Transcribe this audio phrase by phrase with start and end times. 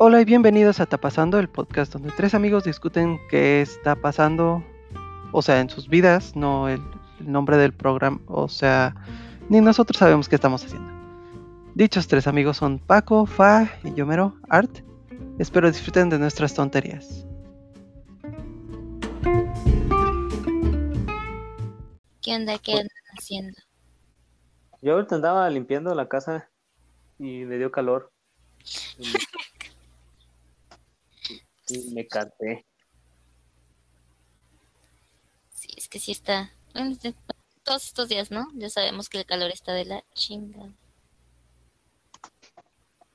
[0.00, 4.62] Hola y bienvenidos a Tapasando, el podcast donde tres amigos discuten qué está pasando,
[5.32, 6.80] o sea, en sus vidas, no el,
[7.18, 8.94] el nombre del programa, o sea,
[9.48, 10.88] ni nosotros sabemos qué estamos haciendo.
[11.74, 14.70] Dichos tres amigos son Paco, Fa y Yomero Art.
[15.40, 17.26] Espero disfruten de nuestras tonterías.
[22.22, 22.56] ¿Qué onda?
[22.58, 23.58] ¿Qué andan haciendo?
[24.80, 26.48] Yo ahorita andaba limpiando la casa
[27.18, 28.12] y me dio calor.
[31.70, 32.64] Y me cansé.
[35.54, 36.52] Sí, es que sí está.
[36.74, 36.96] bueno,
[37.64, 38.46] Todos estos días, ¿no?
[38.54, 40.72] Ya sabemos que el calor está de la chinga.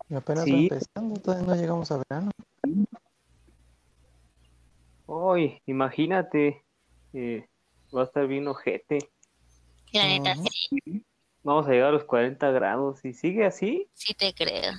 [0.10, 0.52] Y apenas Sí.
[0.52, 2.32] va empezando, todavía no llegamos a verano.
[5.08, 6.64] Uy, imagínate,
[7.14, 7.48] eh,
[7.96, 9.00] va a estar bien ojete.
[9.92, 11.04] La neta, sí,
[11.44, 13.04] Vamos a llegar a los 40 grados.
[13.04, 14.74] Y sigue así, sí te creo.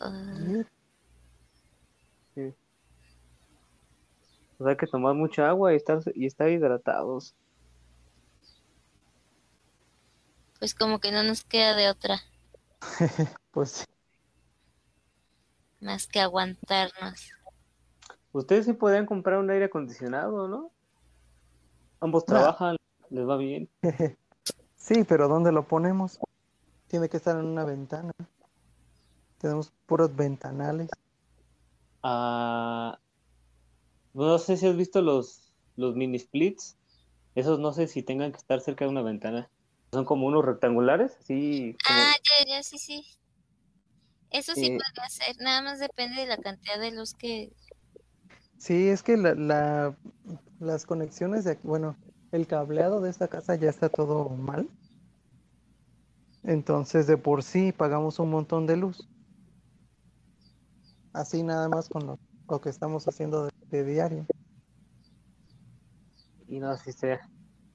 [0.00, 0.64] Ah,
[2.34, 2.54] pues
[4.68, 7.34] hay que tomar mucha agua y estar, y estar hidratados.
[10.58, 12.20] Pues como que no nos queda de otra
[13.50, 13.84] Pues
[15.80, 17.32] más que aguantarnos.
[18.32, 20.70] Ustedes sí podrían comprar un aire acondicionado, ¿no?
[22.00, 22.34] Ambos No.
[22.34, 22.76] trabajan,
[23.10, 23.68] les va bien.
[24.76, 26.18] sí, pero ¿dónde lo ponemos?
[26.86, 28.12] Tiene que estar en una ventana.
[29.42, 30.88] Tenemos puros ventanales.
[32.02, 32.98] Ah,
[34.14, 36.76] no sé si has visto los, los mini splits.
[37.34, 39.50] Esos no sé si tengan que estar cerca de una ventana.
[39.92, 41.98] Son como unos rectangulares, así como...
[41.98, 42.14] Ah,
[42.46, 43.04] ya, ya, sí, sí.
[44.30, 44.78] Eso sí Eh.
[44.78, 47.52] podría ser, nada más depende de la cantidad de luz que...
[48.58, 49.96] Sí, es que la, la-
[50.60, 51.96] las conexiones de aquí, bueno,
[52.30, 54.68] el cableado de esta casa ya está todo mal.
[56.44, 59.08] Entonces, de por sí pagamos un montón de luz.
[61.12, 62.18] Así nada más con lo,
[62.48, 64.26] lo que estamos haciendo de, de diario.
[66.48, 67.18] Y no, si está,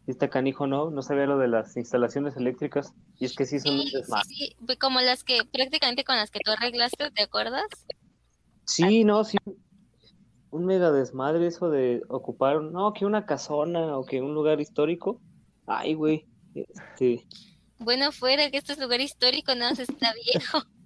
[0.05, 0.91] sí está canijo, ¿no?
[0.91, 2.93] No sabía lo de las instalaciones eléctricas.
[3.19, 6.39] Y es que sí son un Sí, sí, como las que prácticamente con las que
[6.43, 7.65] tú arreglaste, ¿te acuerdas?
[8.65, 9.37] Sí, no, sí.
[10.51, 15.19] Un mega desmadre eso de ocupar, no, que una casona o que un lugar histórico.
[15.65, 16.27] Ay, güey.
[16.53, 17.27] Este,
[17.79, 20.59] Bueno, fuera que este es lugar histórico, nada más está viejo.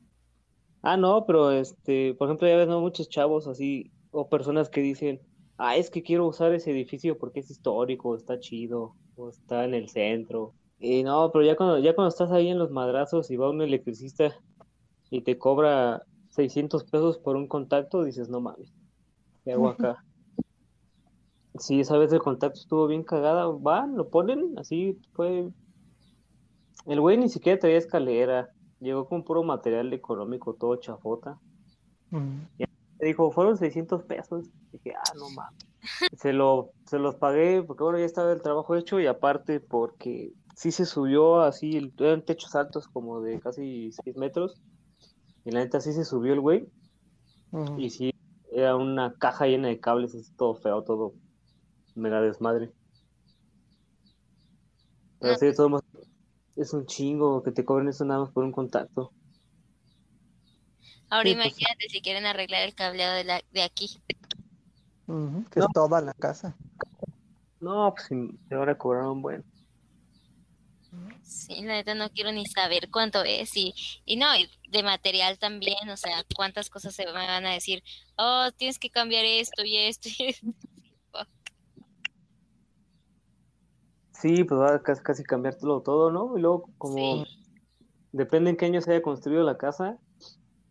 [0.82, 2.82] Ah, no, pero este, por ejemplo, ya ves, ¿no?
[2.82, 5.22] Muchos chavos así, o personas que dicen,
[5.58, 9.76] ah, es que quiero usar ese edificio porque es histórico, está chido, o está en
[9.76, 10.54] el centro.
[10.80, 13.62] Y no, pero ya cuando, ya cuando estás ahí en los madrazos y va un
[13.62, 14.36] electricista
[15.12, 18.74] y te cobra 600 pesos por un contacto, dices, no mames,
[19.44, 20.04] ¿qué hago acá?
[21.60, 25.50] Sí, esa vez el contacto estuvo bien cagada, van, lo ponen, así fue.
[26.88, 28.50] El güey ni siquiera traía escalera,
[28.82, 31.40] llegó con puro material económico, todo chafota.
[32.10, 32.42] Mm.
[33.00, 34.50] Me dijo, fueron 600 pesos.
[34.72, 35.66] Dije, ah, no mames.
[36.18, 40.32] Se lo, se los pagué porque, bueno, ya estaba el trabajo hecho y aparte porque
[40.56, 44.62] sí se subió así, eran techos altos como de casi 6 metros.
[45.44, 46.70] Y la neta sí se subió el güey
[47.78, 48.14] y sí,
[48.52, 51.14] era una caja llena de cables, así todo feo, todo
[51.96, 52.72] mega desmadre.
[55.20, 55.86] Pero No, sí, de todos modos,
[56.56, 59.12] es un chingo que te cobren eso nada más por un contacto.
[61.10, 64.02] Ahora Sí, pues, imagínate si quieren arreglar el cableado de, la, de aquí.
[65.08, 65.66] Que No.
[65.66, 66.56] es toda la casa.
[67.60, 68.10] No, pues
[68.52, 69.44] ahora cobraron bueno.
[71.24, 73.74] Sí, la neta no quiero ni saber cuánto es y,
[74.06, 77.82] y no, y de material también, o sea, cuántas cosas se me van a decir,
[78.18, 80.48] oh, tienes que cambiar esto y esto y esto.
[84.22, 86.38] Sí, pues va a casi, casi cambiártelo todo, ¿no?
[86.38, 87.42] Y luego, como Sí,
[88.12, 89.98] depende en qué año se haya construido la casa,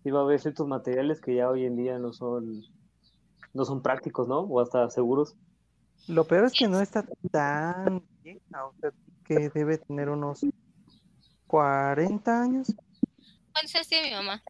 [0.02, 2.62] sí va a haber ciertos materiales que ya hoy en día no son,
[3.52, 4.40] no son prácticos, ¿no?
[4.40, 5.34] O hasta seguros.
[6.06, 8.92] Lo peor es que no está tan vieja, o sea,
[9.24, 10.46] que debe tener unos
[11.46, 12.74] 40 años.
[13.52, 14.42] ¿cuántos años tiene mi mamá?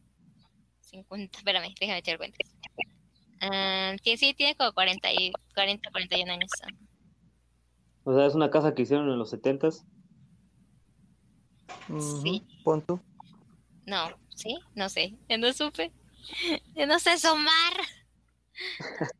[0.81, 2.55] 50, espérame, déjame echar cuentas.
[4.03, 6.51] Que sí, tiene como 40, y, 40, 41 años.
[8.11, 9.85] O sea, es una casa que hicieron en los setentas.
[11.87, 12.45] Ujú, Sí.
[12.65, 12.99] Pon tú.
[13.87, 14.59] No, ¿sí?
[14.75, 15.93] No sé, ya no supe.
[16.75, 17.73] Ya no sé sumar.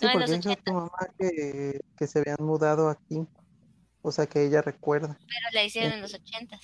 [0.00, 3.26] Sí, No, en los porque dijo tu 80, mamá que, que se habían mudado aquí.
[4.00, 5.18] O sea, que ella recuerda.
[5.18, 6.56] pero la hicieron en los 80.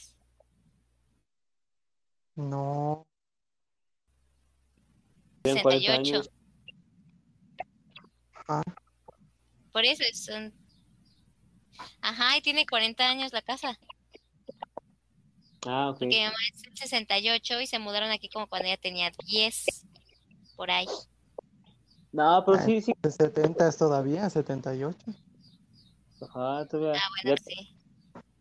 [2.37, 3.05] No,
[5.43, 6.17] Tienen 40 68.
[6.17, 6.31] años.
[8.49, 8.62] ah,
[9.73, 10.55] Por eso son.
[12.00, 13.78] Ajá, y tiene 40 años la casa.
[15.66, 15.98] Ah, ok.
[16.00, 19.86] Que mi mamá es del 68 y se mudaron aquí como cuando ella tenía 10,
[20.56, 20.86] por ahí.
[22.12, 22.92] No, pero Ah, sí, sí.
[23.02, 24.96] De 70 es todavía, 78.
[26.20, 27.00] Ajá, todavía.
[27.00, 27.76] Ah, ya, bueno, sí.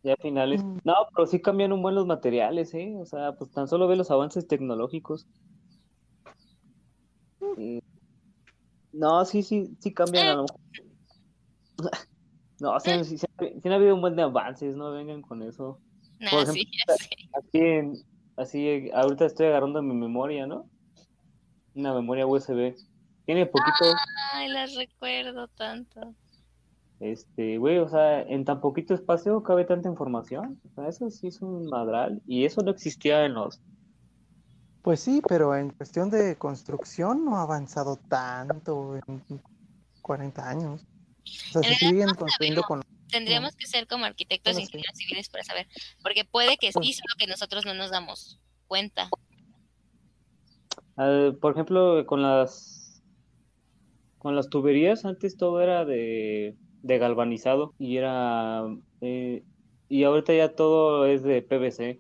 [0.04, 0.64] ya finales.
[0.64, 0.80] Mm.
[0.84, 2.94] No, pero sí cambian un buen los materiales, ¿eh?
[3.00, 5.26] O sea, pues tan solo ve los avances tecnológicos.
[7.58, 7.80] Mm.
[8.92, 10.60] No, sí, sí, sí cambian a lo mejor.
[12.64, 13.26] No, sí, sí, sí,
[13.62, 15.82] sí han habido un buen de avances, no vengan con eso.
[16.20, 18.04] Nah, Por sí, ejemplo, ya sé.
[18.38, 20.70] Así, eh, ahorita estoy agarrando mi memoria, ¿no?
[21.76, 22.74] Una memoria USB.
[23.26, 23.84] Tiene poquito,
[24.34, 26.16] Ay, las recuerdo tanto.
[27.02, 30.62] este, güey, o sea, en tan poquito espacio cabe tanta información.
[30.72, 32.22] O sea, eso sí es un madral.
[32.26, 33.62] Y eso no existía en los.
[34.84, 39.22] Pues sí, pero en cuestión de construcción no ha avanzado tanto en
[40.02, 40.88] 40 años.
[41.26, 42.86] O sea, En se realidad siguen no construyendo sabemos.
[42.86, 42.94] con...
[43.10, 45.68] Tendríamos que ser como arquitectos e ingenieros civiles para saber,
[46.02, 49.08] porque puede que sí, solo que nosotros no nos damos cuenta.
[50.98, 53.02] Ah, por ejemplo, con las.
[54.18, 58.64] Con las tuberías, antes todo era de, de galvanizado y era.
[59.02, 59.44] eh,
[59.90, 62.00] y ahorita ya todo es de PVC.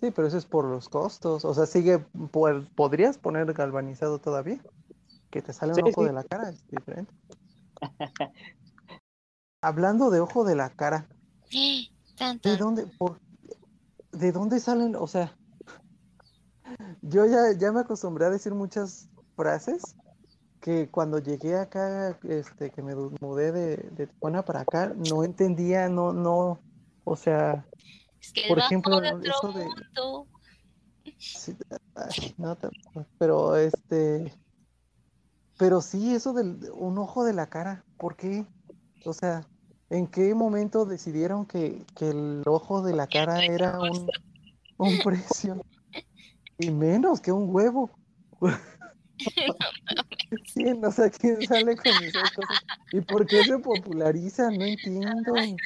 [0.00, 1.44] Sí, pero eso es por los costos.
[1.44, 1.98] O sea, sigue...
[2.32, 4.60] por- ¿Podrías poner galvanizado todavía?
[5.30, 6.06] Que te sale un Sí, ojo sí.
[6.08, 7.12] de la cara, es diferente.
[9.62, 11.08] Hablando de ojo de la cara,
[12.42, 13.18] ¿De dónde, por,
[14.12, 14.96] de dónde salen?
[14.96, 15.36] O sea,
[17.02, 19.96] yo ya, ya me acostumbré a decir muchas frases
[20.60, 25.88] que cuando llegué acá, este, que me mudé de, de Tijuana para acá, no entendía,
[25.88, 26.60] no, no,
[27.04, 27.66] o sea,
[28.20, 30.26] Es que el por ejemplo, de otro eso de- mundo.
[31.18, 31.56] sí,
[31.94, 34.32] ay, no, tampoco, pero este,
[35.58, 38.44] pero sí, eso del un ojo de la cara, ¿por qué?
[39.04, 39.46] O sea,
[39.90, 44.08] ¿en qué momento decidieron que, que el ojo de la cara era un,
[44.78, 45.64] un precio?
[46.58, 47.90] Y menos que un huevo.
[50.52, 50.84] ¿Quién?
[50.84, 52.64] O sea, ¿quién sale con esas cosas?
[52.92, 54.50] ¿Y por qué se populariza?
[54.50, 55.34] No entiendo.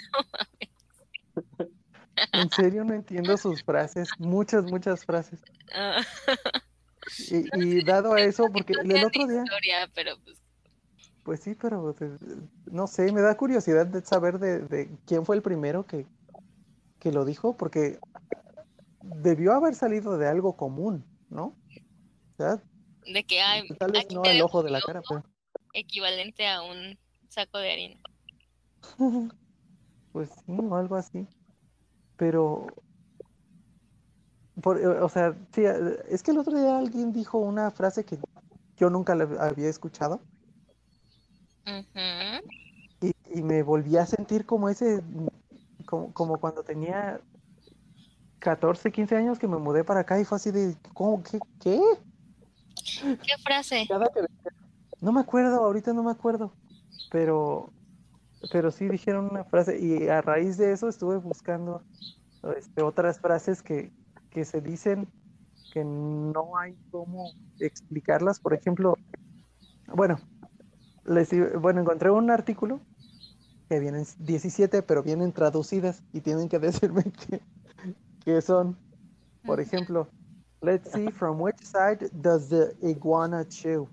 [2.33, 4.11] En serio, no entiendo sus frases.
[4.19, 5.41] Muchas, muchas frases.
[7.19, 10.39] Y, y dado a eso, porque no el otro día, historia, pero pues,
[11.25, 12.17] pues sí, pero eh,
[12.71, 16.07] no sé, me da curiosidad de saber de, de quién fue el primero que,
[16.99, 17.99] que lo dijo, porque
[19.03, 21.57] debió haber salido de algo común, ¿no?
[22.33, 22.63] O sea,
[23.07, 25.23] de que hay tal vez no dejo ojo de la cara, ojo,
[25.73, 26.99] equivalente a un
[27.29, 28.01] saco de harina.
[28.99, 29.29] pero
[30.13, 31.27] pues sí, o algo así.
[32.17, 32.67] Pero,
[34.63, 38.19] por- o sea, sí, eh, es que el otro día alguien dijo una frase que
[38.77, 40.21] yo nunca la había escuchado.
[43.01, 45.03] Y, y me volví a sentir como ese,
[45.87, 47.21] como, como cuando tenía
[48.41, 51.81] 14, 15 años que me mudé para acá y fue así de, ¿cómo, qué, qué?
[53.03, 53.87] ¿Qué frase?
[55.01, 56.53] No me acuerdo, ahorita no me acuerdo,
[57.11, 57.71] pero,
[58.51, 61.83] pero sí dijeron una frase y a raíz de eso estuve buscando
[62.57, 63.91] este, otras frases que,
[64.31, 65.09] que se dicen
[65.73, 68.41] que no hay cómo explicarlas.
[68.41, 68.97] Por ejemplo,
[69.95, 70.19] bueno,
[71.05, 71.29] les,
[71.61, 72.81] bueno, encontré un artículo
[73.69, 77.41] que vienen 17, pero vienen traducidas y tienen que decirme qué,
[78.25, 78.77] qué son.
[79.45, 80.09] Por ejemplo,
[80.61, 83.89] let's see from which side does the iguana chew.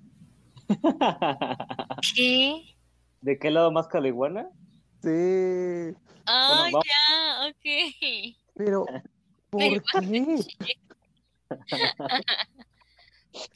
[2.15, 2.63] ¿Qué?
[3.21, 4.49] ¿De qué lado más caliguana?
[5.01, 5.95] Sí,
[6.25, 6.83] Ah, vamos.
[6.85, 8.35] ya, ok.
[8.55, 8.85] pero
[9.59, 10.73] ¿por qué?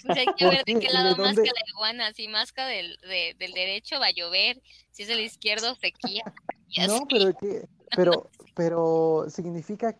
[0.03, 0.79] Pues hay que ¿Por ver de qué?
[0.79, 2.13] qué ¿Y lado de masca la iguana.
[2.13, 6.23] Si masca del, de- del derecho va a llover, si es del izquierdo sequía.
[6.67, 7.05] Y No, así.
[7.09, 9.97] pero que, pero, pero significa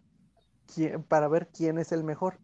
[0.73, 2.39] quién- para ver quién es el mejor.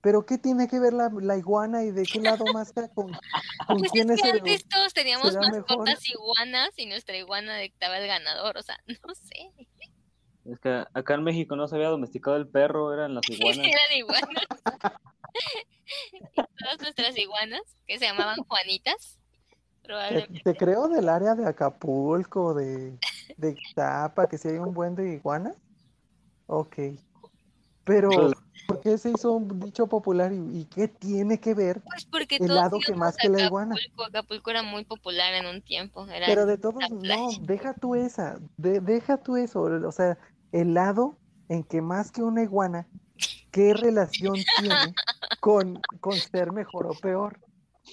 [0.00, 3.12] Pero ¿qué tiene que ver la, la iguana y de qué lado más con,
[3.66, 5.78] con Pues quién es es que el antes todos teníamos será mejor?
[5.78, 8.56] mascotas iguanas y nuestra iguana dictaba el ganador.
[8.56, 9.52] O sea, no sé.
[10.46, 13.58] Es que acá en México no se había domesticado el perro, eran las iguanas.
[13.66, 14.44] Eran iguanas.
[16.58, 19.18] todas nuestras iguanas, que se llamaban Juanitas,
[19.82, 20.40] Te, probablemente.
[20.44, 22.98] te creo del área de Acapulco, de,
[23.36, 25.54] de Tapa, que si hay un buen de iguana.
[26.46, 26.76] Ok.
[27.84, 28.30] Pero,
[28.68, 31.80] ¿por qué se hizo un dicho popular y, y qué tiene que ver?
[31.80, 33.74] Pues porque El lado que más que la iguana.
[33.74, 34.04] Acapulco.
[34.04, 36.06] Acapulco era muy popular en un tiempo.
[36.06, 40.18] Era Pero de todos, no, deja tú esa, de- deja tú eso, o sea,
[40.52, 42.86] el lado en que más que una iguana,
[43.50, 44.94] ¿qué relación tiene
[45.40, 47.40] con, con ser mejor o peor?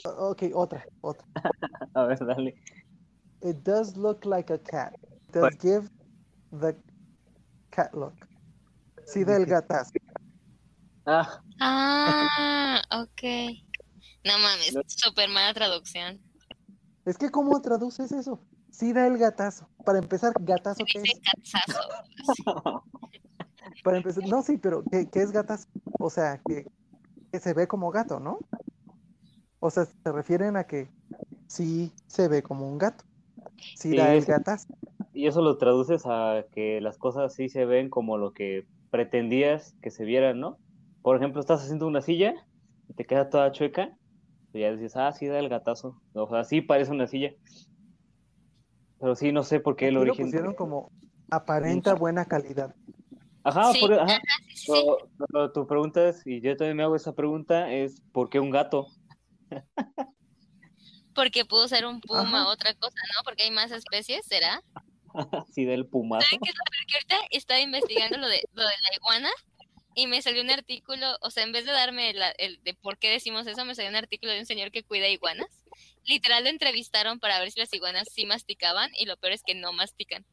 [0.04, 1.26] Ok, otra, otra.
[1.94, 2.56] A ver, dale.
[3.42, 4.94] It does look like a cat.
[5.32, 5.54] Does What?
[5.62, 5.90] give
[6.52, 6.76] the
[7.70, 8.14] cat look.
[9.06, 9.92] Sí da el gatazo.
[11.06, 13.24] Ah, Ah, ok.
[14.26, 14.82] No mames, No.
[14.88, 16.20] súper mala traducción.
[17.06, 18.44] Es que ¿cómo traduces eso?
[18.72, 19.70] Sí da el gatazo.
[19.84, 21.20] Para empezar, gatazo qué es?
[21.44, 22.84] cazazo.
[23.84, 25.68] Para empezar, no, sí, pero ¿qué, qué es gatazo?
[26.00, 26.66] O sea, que,
[27.32, 28.40] que se ve como gato, ¿no?
[29.60, 30.90] O sea, se refieren a que
[31.48, 33.04] sí se ve como un gato.
[33.76, 34.68] Sí da el es- gatazo.
[35.14, 39.76] y eso lo traduces a que las cosas sí se ven como lo que pretendías
[39.82, 40.60] que se vieran, ¿no?
[41.02, 42.34] Por ejemplo, estás haciendo una silla
[42.88, 43.98] y te queda toda chueca,
[44.54, 46.02] y ya dices, ah, sí da el gatazo.
[46.14, 47.32] O sea, sí parece una silla.
[49.00, 50.26] Pero sí, no sé por qué el Aquí lo origen.
[50.26, 50.92] pusieron como
[51.30, 52.74] aparenta buena calidad.
[53.44, 54.20] Ajá, Sí, por- ajá.
[54.50, 54.72] Sí, sí, sí.
[54.72, 54.98] Pero-
[55.32, 58.50] pero tu pregunta es, y yo también me hago esa pregunta, es ¿por qué un
[58.52, 58.88] gato?
[61.14, 62.48] Porque pudo ser un puma Ajá.
[62.50, 63.24] otra cosa, ¿no?
[63.24, 64.62] Porque hay más especies, ¿será?
[65.52, 66.26] Si da el pumazo.
[66.28, 66.64] ¿Saben qué es lo?
[66.88, 69.30] Que ahorita estaba investigando lo de, lo de la iguana
[69.98, 73.10] y me salió un artículo, o sea, en vez de darme el de por qué
[73.10, 75.48] decimos eso, me salió un artículo de un señor que cuida iguanas.
[76.06, 79.56] Literal lo entrevistaron para ver si las iguanas sí masticaban y lo peor es que
[79.56, 80.24] no mastican.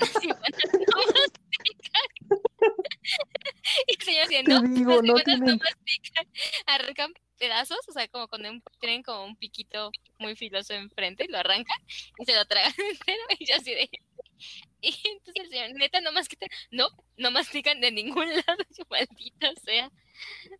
[0.00, 2.02] Las iguanas no mastican.
[3.86, 6.28] y el señor no, digo, las no iguanas no tienen- mastican,
[6.66, 11.38] arrancan pedazos, o sea, como un, tienen como un piquito muy filoso enfrente y lo
[11.38, 11.78] arrancan
[12.18, 13.88] y se lo tragan entero y yo así de...
[14.80, 19.52] Y entonces el señor, neta, no mastican, no, no mastican de ningún lado, yo maldita
[19.64, 19.90] sea,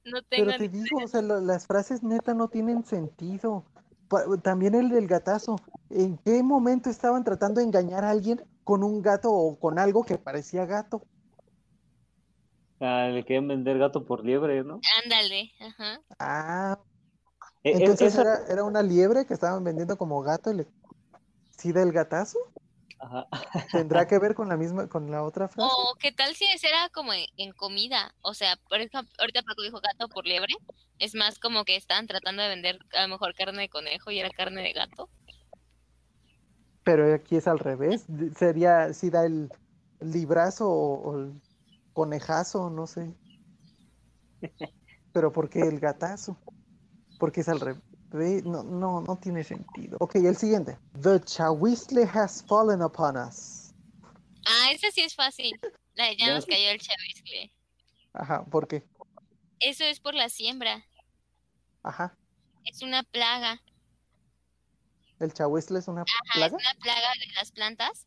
[0.04, 0.54] no Pero tengan...
[0.54, 3.64] te digo, o sea, lo- las frases neta no tienen sentido.
[4.42, 5.56] También el del gatazo.
[5.90, 10.04] ¿En qué momento estaban tratando de engañar a alguien con un gato o con algo
[10.04, 11.02] que parecía gato?
[12.80, 14.86] Ah, le quieren vender gato por liebre, ¿no?
[15.04, 16.00] Ándale, ajá.
[16.18, 16.78] Ah,
[17.64, 20.68] E- e- entonces esa- era, era una liebre que estaban vendiendo como gato y le...
[21.58, 22.38] ¿Sí del gatazo?
[23.04, 23.28] Ajá.
[23.70, 25.68] ¿Tendrá que ver con la misma, con la otra frase?
[25.70, 29.42] O qué tal si ese era como en, en comida, o sea, por ejemplo, ahorita
[29.42, 30.54] Paco dijo gato por liebre,
[30.98, 34.18] es más como que estaban tratando de vender a lo mejor carne de conejo y
[34.20, 35.10] era carne de gato.
[36.82, 38.06] Pero aquí es al revés.
[38.36, 39.50] Sería, si da el
[40.00, 41.40] librazo o, o el
[41.92, 43.14] conejazo, no sé.
[45.12, 46.38] Pero ¿por qué el gatazo?
[47.18, 47.82] Porque es al revés.
[48.14, 49.96] No, no, no tiene sentido.
[50.00, 50.78] Ok, el siguiente.
[51.02, 53.72] The chahuizle has fallen upon us.
[54.46, 55.58] Ah, ese sí es fácil.
[55.94, 57.52] La de ya nos cayó el chaviscle.
[58.12, 58.84] Ajá, ¿por qué?
[59.58, 60.84] Eso es por la siembra,
[61.82, 62.16] Ajá.
[62.64, 63.60] es una plaga.
[65.18, 66.46] ¿El chahuizle es una Ajá, plaga?
[66.46, 68.06] es una plaga de las plantas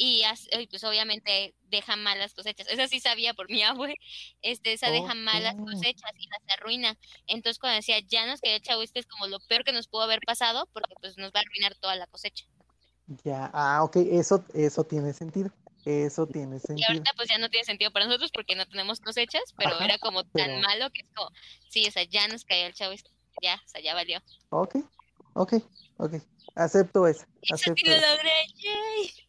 [0.00, 0.22] y
[0.58, 2.68] y, pues obviamente deja malas cosechas.
[2.68, 3.96] Esa sí sabía por mi abue,
[4.40, 6.96] este, esa deja malas cosechas y las arruina.
[7.26, 10.20] Entonces cuando decía ya nos el chahuiste es como lo peor que nos pudo haber
[10.20, 12.46] pasado porque pues nos va a arruinar toda la cosecha.
[13.24, 15.50] Ya, ah, ok, eso, eso tiene sentido.
[15.84, 16.86] Eso tiene Y sentido.
[16.88, 19.98] ahorita pues ya no tiene sentido para nosotros porque no tenemos cosechas, pero Ajá, era
[19.98, 21.30] como tan pero- malo que es como,
[21.70, 23.10] sí, o sea, ya nos cayó el chahuiste,
[23.42, 24.22] ya, o sea, ya valió.
[24.50, 24.76] Ok,
[25.32, 25.54] ok,
[25.96, 26.14] ok.
[26.54, 27.26] Acepto esa.
[27.40, 29.27] Eso Acepto sí lo logré, yay.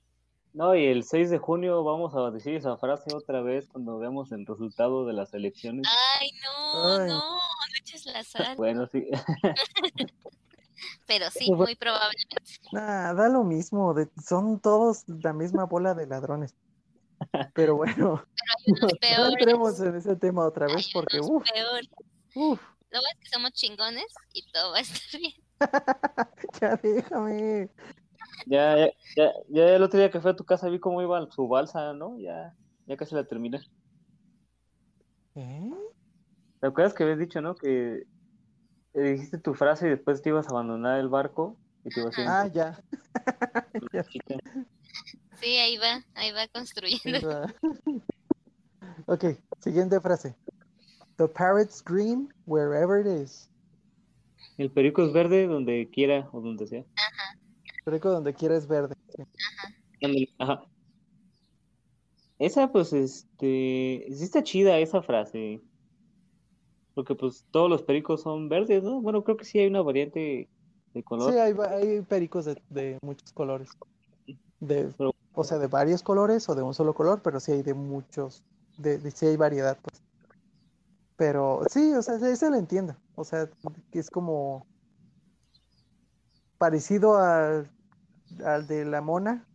[0.54, 4.32] No, y el 6 de junio vamos a decir esa frase otra vez cuando veamos
[4.32, 5.88] el resultado de las elecciones.
[6.20, 7.08] Ay, no, Ay.
[7.10, 7.40] no, no
[7.80, 8.56] eches la sal.
[8.58, 9.08] Bueno, sí.
[11.08, 12.36] Pero sí, muy probablemente.
[12.72, 16.56] Nah, da lo mismo, de- son todos la misma bola de ladrones.
[17.54, 18.24] Pero bueno,
[18.66, 21.90] Hay unos no entremos en ese tema otra Hay vez porque, peores.
[22.36, 25.34] uff, Lo bueno es que somos chingones y todo va a estar bien.
[26.62, 27.70] ya déjame.
[28.46, 31.30] Ya, ya, ya, ya el otro día que fui a tu casa vi cómo iba
[31.32, 32.18] su balsa, ¿no?
[32.18, 32.56] Ya,
[32.86, 33.60] ya casi la terminé.
[35.36, 35.72] ¿Eh?
[36.60, 37.56] ¿Te acuerdas que habías dicho, no?
[37.56, 38.04] Que
[38.94, 42.22] dijiste tu frase y después te ibas a abandonar el barco y te ibas a
[42.22, 42.84] ir Ah, ya.
[45.40, 47.28] Sí, ahí va, ahí va construyendo.
[47.28, 47.54] va.
[49.06, 49.26] Ok,
[49.60, 50.36] siguiente frase.
[51.18, 53.50] The parrot's green wherever it is.
[54.58, 56.84] El perico es verde donde quiera o donde sea.
[57.90, 58.96] Perico donde quiera es verde.
[60.02, 60.30] sí.
[60.38, 60.62] Ajá.
[62.38, 65.62] Esa, pues, este, sí está chida esa frase.
[66.94, 69.02] Porque, pues, todos los pericos son verdes, ¿no?
[69.02, 70.48] Bueno, creo que sí hay una variante
[70.94, 71.34] de color.
[71.34, 73.70] Sí, hay, pericos de, de muchos colores.
[74.60, 77.62] De, Pero- o sea, de varios colores o de un solo color, pero sí hay
[77.62, 78.44] de muchos.
[78.78, 80.02] De, de- sí hay variedad, pues.
[81.18, 82.96] Pero sí, o sea, ese lo entiendo.
[83.16, 83.50] O sea,
[83.92, 84.66] que es como
[86.58, 87.70] parecido al,
[88.46, 89.46] al de la mona,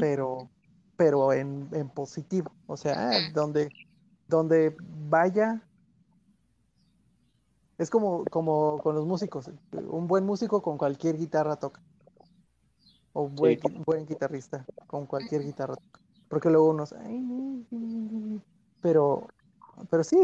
[0.00, 0.50] pero,
[0.96, 2.52] pero en, en positivo.
[2.66, 3.70] O sea, ah, donde,
[4.28, 4.76] donde
[5.08, 5.62] vaya.
[7.78, 9.50] Es como, como con los músicos.
[9.72, 11.80] Un buen músico con cualquier guitarra toca.
[13.12, 13.68] O un buen, Sí.
[13.68, 16.00] gui- buen guitarrista con cualquier guitarra toca.
[16.28, 18.42] Porque luego unos, ay, no,
[18.80, 19.28] Pero,
[19.90, 20.18] pero sí,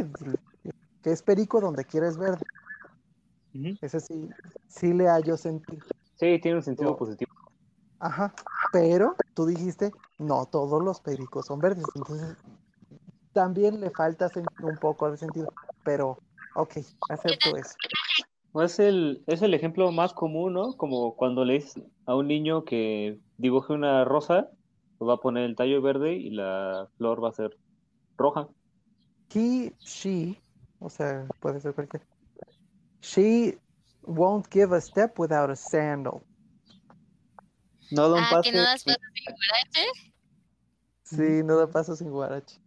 [1.03, 2.39] que es perico donde quieres ver.
[3.81, 4.29] Ese sí,
[4.69, 5.83] sí le hallo sentido.
[6.25, 6.99] Sí, tiene un sentido No.
[6.99, 7.31] positivo.
[7.99, 8.35] Ajá,
[8.73, 12.35] pero tú dijiste, no todos los pericos son verdes, entonces
[13.33, 14.31] también le falta
[14.63, 15.49] un poco de sentido,
[15.83, 16.19] pero
[16.55, 16.79] ok,
[17.09, 17.75] acepto eso.
[18.55, 20.77] Es el, es el ejemplo más común, ¿no?
[20.77, 24.49] Como cuando le dices a un niño que dibuje una rosa,
[24.97, 27.59] pues va a poner el tallo verde y la flor va a ser
[28.17, 28.49] roja.
[29.29, 30.41] He, she,
[30.79, 32.07] o sea, puede ser cualquier.
[33.03, 33.59] She
[34.07, 36.23] won't give a step without a sandal.
[37.91, 38.43] No da un Ah, paso.
[38.43, 40.15] que no das pasos sin guarache
[41.05, 42.59] Sí, no da paso sin guarache.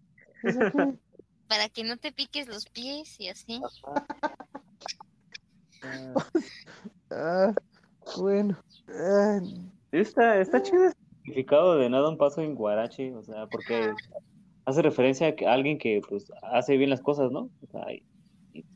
[1.47, 3.61] Para que no te piques los pies y así.
[7.09, 7.53] Ah,
[8.17, 8.57] bueno,
[8.89, 9.39] ah,
[9.91, 13.93] Está, está chido el significado de nada un paso en guarache, o sea, porque
[14.65, 17.49] hace referencia a, alguien que pues hace bien las cosas, ¿no?
[17.61, 17.85] O sea,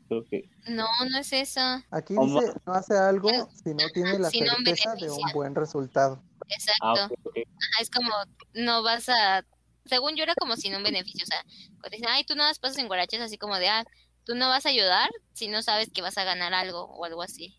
[0.08, 1.60] creo que No, no es eso.
[1.90, 3.30] aquí dice, no hace algo
[3.64, 6.22] si no tiene la Si no certeza de un buen resultado.
[6.48, 6.76] Exacto.
[6.82, 7.08] ah.
[7.10, 8.10] Ajá, es como,
[8.54, 9.44] no vas a,
[9.86, 11.42] según yo era como sin un beneficio, o sea,
[11.80, 13.84] cuando dicen, ay, tú no das pasos en guaraches, así como de, ah,
[14.24, 17.22] tú no vas a ayudar si no sabes que vas a ganar algo o algo
[17.22, 17.56] así.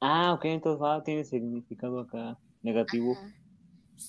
[0.00, 3.12] Ah, ok, entonces va, tiene significado acá negativo.
[3.12, 3.32] Ajá.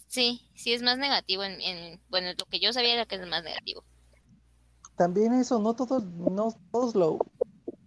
[0.07, 3.27] Sí, sí es más negativo en, en- bueno, lo que yo sabía era que es
[3.27, 3.83] más negativo.
[4.95, 7.17] También eso, no todos, no todos lo,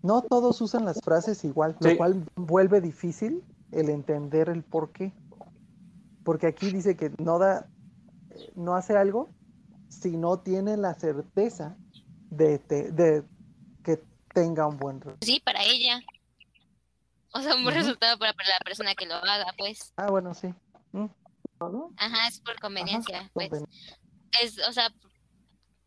[0.06, 5.12] no todos usan las frases igual, lo cual vuelve difícil el entender el por qué.
[6.22, 7.68] Porque aquí dice que no da,
[8.54, 9.28] no hace algo
[9.88, 11.76] si no tiene la certeza
[12.30, 13.24] de, te- de
[13.82, 15.18] que tenga un buen resultado.
[15.26, 16.00] Sí, para ella.
[17.32, 19.92] O sea, un buen resultado para, para la persona que lo haga, pues.
[19.96, 20.54] Ah, bueno, sí.
[20.92, 21.06] Mm,
[21.96, 23.50] Ajá, es por conveniencia, ajá, pues.
[24.42, 24.88] es, o sea,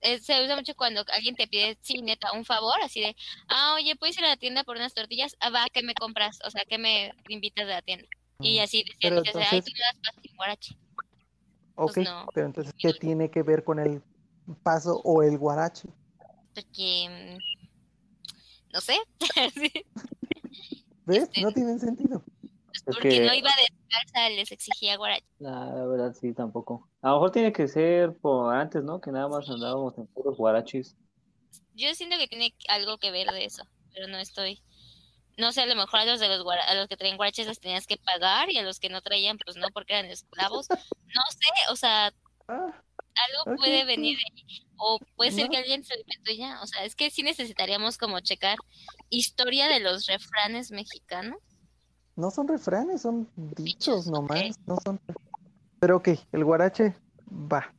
[0.02, 3.16] es- se usa mucho cuando alguien te pide, sí, neta, un favor, así de,
[3.48, 5.36] ah, oye, ¿puedes ir a la tienda por unas tortillas?
[5.40, 6.40] Ah, va, ¿qué me compras?
[6.46, 8.06] O sea, ¿qué me invitas de la tienda?
[8.40, 8.64] Y Mm.
[8.64, 10.78] así decían, dices, ay, entonces- tú me das paso sin guarache.
[11.76, 12.26] Ok, pues no.
[12.34, 14.02] pero entonces, ¿qué tiene que ver con el
[14.64, 15.88] paso o el guarache?
[16.54, 18.98] Porque, mm, no sé,
[19.56, 19.72] sí,
[21.06, 21.24] ¿Ves?
[21.24, 22.24] Este- No tienen sentido.
[22.84, 25.26] Porque que- no iba descalza, les exigía guarache.
[25.40, 26.90] La, la verdad, sí, tampoco.
[27.02, 29.00] A lo mejor tiene que ser por antes, ¿no?
[29.02, 30.96] Que nada más andábamos en puros guarachis.
[31.74, 33.64] Yo siento que tiene algo que ver de eso,
[33.94, 34.62] pero no estoy.
[35.38, 37.48] No sé, a lo mejor a los de los guara- a los que traían guaraches
[37.48, 40.68] los tenías que pagar y a los que no traían, pues no, porque eran esclavos.
[40.70, 42.14] No sé, o sea,
[42.52, 42.84] Ah,
[43.16, 44.66] algo puede venir de ahí.
[44.78, 45.52] O puede ser No.
[45.52, 46.62] que alguien se lo inventó ya.
[46.64, 48.58] O sea, es que sí necesitaríamos como checar
[49.10, 51.38] historia de los refranes mexicanos.
[52.20, 54.56] No son refranes, son dichos nomás.
[54.68, 55.00] No son.
[55.80, 56.94] Pero ok, el guarache
[57.32, 57.74] va.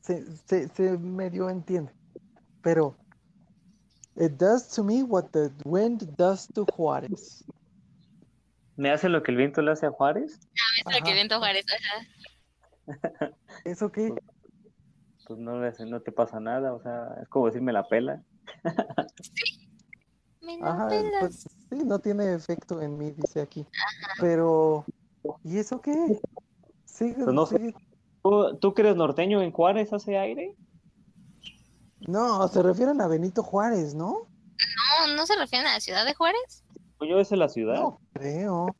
[0.00, 1.92] Se, se, se medio entiende.
[2.62, 2.96] Pero.
[4.20, 7.44] It does to me what the wind does to Juárez.
[8.76, 10.32] ¿Me hace lo que el viento le hace a Juárez?
[10.34, 11.12] Es lo que Ajá.
[11.12, 11.64] viento Juárez.
[12.86, 13.36] ajá.
[13.64, 14.12] ¿Eso qué?
[15.24, 18.22] Pues no, le hace- no te pasa nada, o sea, es como decirme la pela.
[20.40, 21.20] Me lo Ajá, pelas.
[21.20, 23.66] pues sí, no tiene efecto en mí, dice aquí.
[24.20, 24.84] Pero.
[25.44, 26.20] ¿Y eso qué?
[26.98, 27.74] Pues no sé.
[28.22, 30.56] ¿Tú, tú que eres norteño en Juárez hace aire?
[32.00, 34.26] No, se refieren a Benito Juárez, ¿no?
[35.06, 36.64] No, ¿no se refieren a la ciudad de Juárez?
[36.98, 37.76] Pues yo es la ciudad.
[37.76, 38.74] No creo.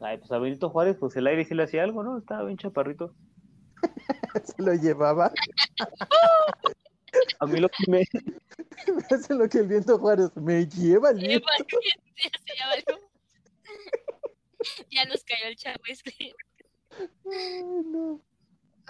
[0.00, 2.18] Ay, pues a Benito Juárez, pues el aire sí le hacía algo, ¿no?
[2.18, 3.14] Estaba bien chaparrito.
[4.44, 5.32] Se lo llevaba.
[7.40, 8.04] A mí lo que me...
[9.10, 11.46] Hace lo que el viento Juárez me lleva el viento.
[11.60, 13.10] ya se llama algo.
[14.90, 16.34] Ya nos cayó el chavo este.
[17.32, 18.20] Ay, no.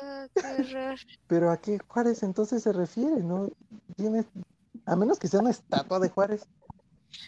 [0.02, 0.98] Oh, qué horror.
[1.28, 3.48] Pero a qué Juárez entonces se refiere, ¿no?
[3.96, 4.24] Tiene,
[4.86, 6.48] a menos que sea una estatua de Juárez.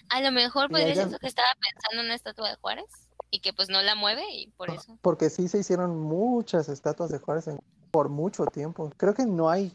[0.08, 2.86] A lo mejor allá- ser eso que estaba pensando en una estatua de Juárez
[3.30, 4.98] y que pues no la mueve y por eso.
[5.02, 7.60] Porque sí se hicieron muchas estatuas de Juárez en-
[7.92, 8.90] por mucho tiempo.
[8.96, 9.72] Creo que no hay,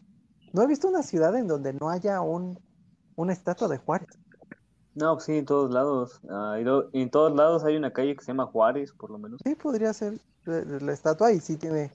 [0.52, 2.58] no he visto una ciudad en donde no haya un,
[3.16, 4.08] una estatua de Juárez.
[4.94, 6.20] No, pues sí, en todos lados.
[6.28, 6.56] Ah,
[6.92, 9.40] en todos lados hay una calle que se llama Juárez, por lo menos.
[9.44, 11.92] Sí, podría ser la, la estatua y sí tiene,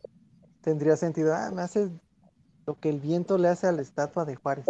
[0.61, 1.33] tendría sentido.
[1.33, 1.89] Ah, me hace
[2.65, 4.65] lo que el viento le hace a la estatua de Juárez.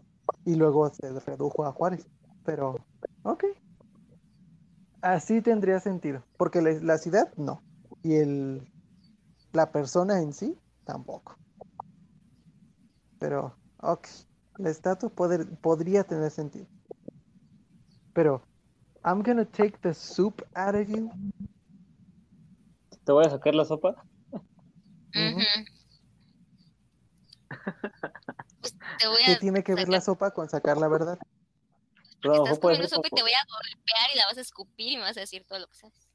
[0.46, 2.08] Y luego se redujo a Juárez.
[2.44, 2.76] Pero,
[3.24, 3.46] ok.
[5.02, 6.24] Así tendría sentido.
[6.38, 7.62] Porque la, la ciudad, no.
[8.02, 8.68] Y el,
[9.52, 11.36] la persona en sí, tampoco.
[13.20, 14.08] Pero, ok.
[14.58, 16.68] La estatua poder- podría tener sentido.
[18.14, 18.46] Pero,
[19.04, 21.10] I'm gonna take the soup out of you.
[23.04, 23.96] ¿Te voy a sacar la sopa?
[29.00, 31.20] Te voy ¿Qué tiene que ver la sopa con sacar la verdad?
[32.22, 34.98] Lo estás comiendo sopa y te voy a golpear y la vas a escupir y
[34.98, 36.08] me vas a decir todo lo que sabes.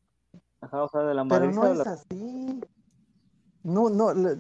[0.61, 2.61] Ajá, o sea, de la Pero no es la- así.
[3.63, 4.37] No, no, la-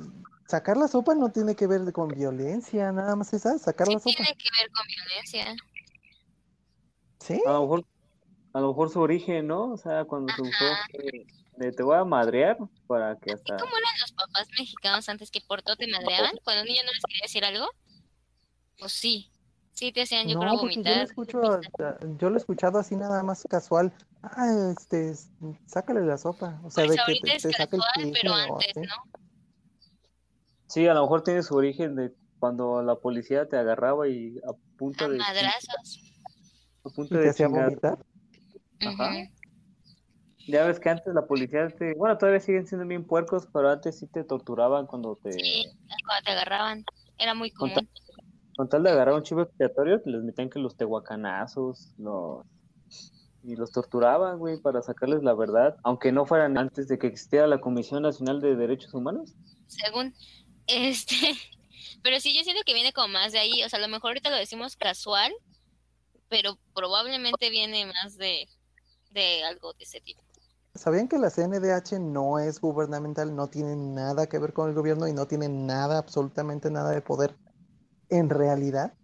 [0.49, 3.93] sacar la sopa no tiene que ver con violencia, nada más es ah, sacar Sí
[3.95, 4.15] la sopa.
[4.17, 5.57] tiene que ver con violencia.
[7.21, 7.43] ¿Sí?
[7.47, 7.85] A lo mejor,
[8.55, 9.73] a lo mejor su origen, ¿no?
[9.73, 10.65] O sea, cuando se usó
[11.59, 12.57] de, te voy a madrear
[12.87, 13.57] para que hasta.
[13.57, 16.33] ¿Cómo eran los papás mexicanos antes que por todo te madreaban?
[16.45, 17.67] Cuando un niño no les quería decir algo,
[18.79, 19.31] pues sí.
[19.73, 21.03] Sí te hacían, yo No, creo, porque yo lo vomitar.
[21.05, 21.61] escucho,
[22.19, 23.93] yo lo he escuchado así nada más casual.
[24.23, 25.15] Ah, este,
[25.67, 26.61] sácale la sopa.
[26.65, 28.37] O sea, Pues de que ahorita te, es te saque el casual, chisme pero o
[28.37, 28.77] antes.
[28.77, 29.28] ¿no?
[30.69, 34.53] Sí, a lo mejor tiene su origen de cuando la policía te agarraba y a
[34.77, 35.19] punta A de.
[35.19, 36.01] madrazos.
[36.85, 37.99] A punta Y te de hacía vomitar.
[38.81, 39.11] Ajá.
[40.47, 41.95] Ya ves que antes la policía te.
[41.95, 45.33] Bueno, todavía siguen siendo bien puercos, pero antes sí te torturaban cuando te.
[45.33, 45.65] Sí,
[46.07, 46.85] cuando te agarraban.
[47.19, 47.89] Era muy Con común.
[48.57, 52.47] Con tal de agarrar un chivo expiatorio, les metían que los tehuacanazos, los.
[53.45, 57.47] Y los torturaban, güey, para sacarles la verdad, aunque no fueran antes de que existiera
[57.47, 59.35] la Comisión Nacional de Derechos Humanos.
[59.69, 60.13] Según.
[60.69, 61.17] Este.
[62.03, 63.65] Pero sí, yo siento que viene como más de ahí.
[63.65, 65.33] O sea, a lo mejor ahorita lo decimos casual,
[66.29, 68.49] pero probablemente viene más de,
[69.11, 70.23] de algo de ese tipo.
[70.75, 75.09] ¿Sabían que la CNDH no es gubernamental, no tiene nada que ver con el gobierno
[75.09, 77.35] y no tiene nada, absolutamente nada de poder
[78.11, 78.95] en realidad?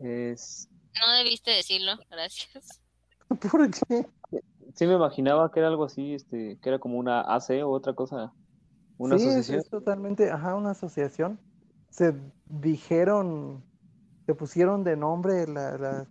[0.00, 0.68] Es...
[1.00, 2.80] No debiste decirlo, gracias.
[3.28, 4.08] ¿Por qué?
[4.74, 7.94] Sí me imaginaba que era algo así, este, que era como una AC o otra
[7.94, 8.32] cosa,
[8.98, 9.58] una sí, es, asociación.
[9.60, 11.38] es totalmente, ajá, una asociación.
[11.90, 12.14] Se
[12.46, 13.62] dijeron,
[14.26, 16.06] se pusieron de nombre la, la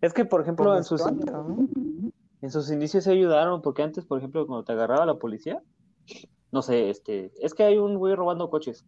[0.00, 4.46] Es que, por ejemplo, en sus, en sus inicios se ayudaron, porque antes, por ejemplo,
[4.46, 5.62] cuando te agarraba la policía,
[6.50, 8.84] no sé, este, es que hay un güey robando coches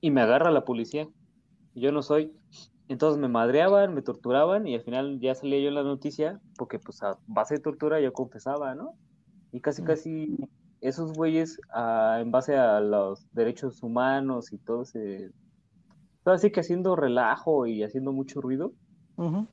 [0.00, 1.08] y me agarra la policía
[1.74, 2.32] y yo no soy.
[2.88, 6.78] Entonces me madreaban, me torturaban y al final ya salía yo en la noticia porque
[6.78, 8.94] pues a base de tortura yo confesaba, ¿no?
[9.52, 10.36] Y casi casi
[10.80, 15.30] esos güeyes ah, en base a los derechos humanos y todo ese...
[16.24, 18.72] Todo así que haciendo relajo y haciendo mucho ruido,
[19.16, 19.46] Ujú.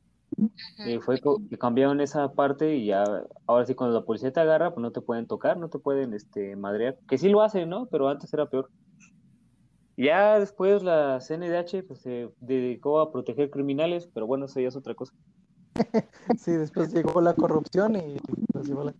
[0.85, 3.03] eh, fue co- que cambiaron esa parte y ya,
[3.45, 6.13] ahora sí cuando la policía te agarra, pues no te pueden tocar, no te pueden
[6.13, 7.87] este, madrear, que sí lo hacen, ¿no?
[7.87, 8.69] Pero antes era peor.
[9.97, 14.75] Ya después la CNDH pues, se dedicó a proteger criminales, pero bueno, eso ya es
[14.75, 15.13] otra cosa.
[16.37, 18.17] Sí, después llegó la corrupción y
[18.63, 18.93] llevó a la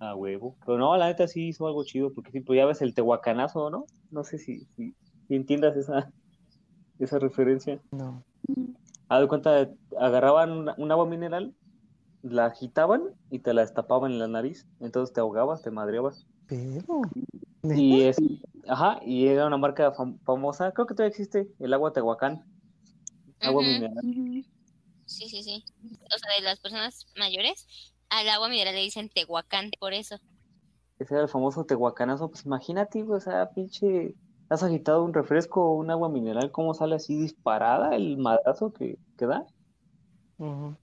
[0.00, 0.56] A huevo.
[0.64, 3.86] Pero no, la neta sí hizo algo chido, porque tipo, ya ves el tehuacanazo, ¿no?
[4.10, 4.94] No sé si, si,
[5.26, 6.10] si entiendas esa,
[6.98, 7.80] esa referencia.
[7.90, 8.22] No.
[9.08, 11.54] Haz de cuenta, agarraban una- un agua mineral,
[12.22, 14.66] la agitaban y te la destapaban en la nariz.
[14.80, 16.26] Entonces te ahogabas, te madreabas.
[16.46, 17.02] Pero,
[17.62, 18.16] Y es,
[18.68, 22.44] ajá, y era una marca fam- famosa, creo que todavía existe, el agua Tehuacán.
[23.40, 24.44] Agua mineral.
[25.04, 25.64] Sí, sí, sí.
[25.82, 27.66] O sea, de las personas mayores,
[28.10, 30.18] al agua mineral le dicen Tehuacán, por eso.
[30.98, 32.28] Ese era el famoso Tehuacanazo.
[32.30, 34.14] Pues imagínate, o sea, pinche,
[34.48, 38.98] has agitado un refresco o un agua mineral, cómo sale así disparada el madrazo que,
[39.16, 39.46] que da.
[40.38, 40.76] ujú.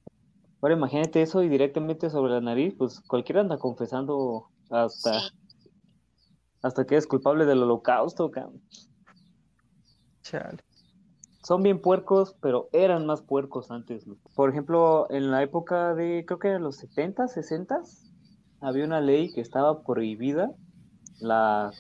[0.62, 5.30] Ahora imagínate eso y directamente sobre la nariz, pues cualquiera anda confesando hasta, Sí.
[6.64, 8.62] hasta que es culpable del holocausto, cabrón.
[10.24, 10.64] Chale.
[11.46, 14.08] Son bien puercos, pero eran más puercos antes.
[14.34, 17.84] Por ejemplo, en la época de, creo que en los 70, 60,
[18.62, 20.52] había una ley que estaba prohibida.
[21.20, 21.72] La...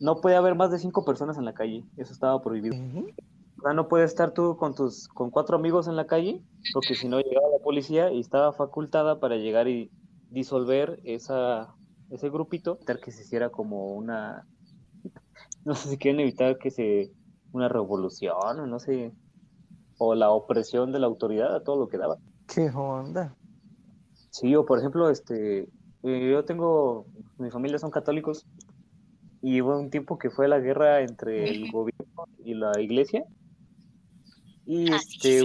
[0.00, 1.82] No puede haber más de cinco personas en la calle.
[1.96, 2.74] Eso estaba prohibido.
[2.74, 3.14] ¿Eh?
[3.58, 6.42] O sea, no puedes estar tú con tus con cuatro amigos en la calle,
[6.74, 9.90] porque si no llegaba la policía y estaba facultada para llegar y
[10.28, 11.74] disolver esa
[12.10, 14.46] ese grupito, evitar que se hiciera como una
[15.64, 17.14] no sé si quieren evitar que se
[17.56, 19.12] una revolución o no sé
[19.98, 22.18] o la opresión de la autoridad a todo lo que daba.
[22.46, 23.34] ¿Qué onda?
[24.30, 25.68] Sí, o por ejemplo, este
[26.02, 27.06] eh, yo tengo
[27.38, 28.44] mi familia son católicos
[29.42, 33.24] y hubo un tiempo que fue la guerra entre el gobierno y la iglesia.
[34.66, 35.42] Y Ah, este,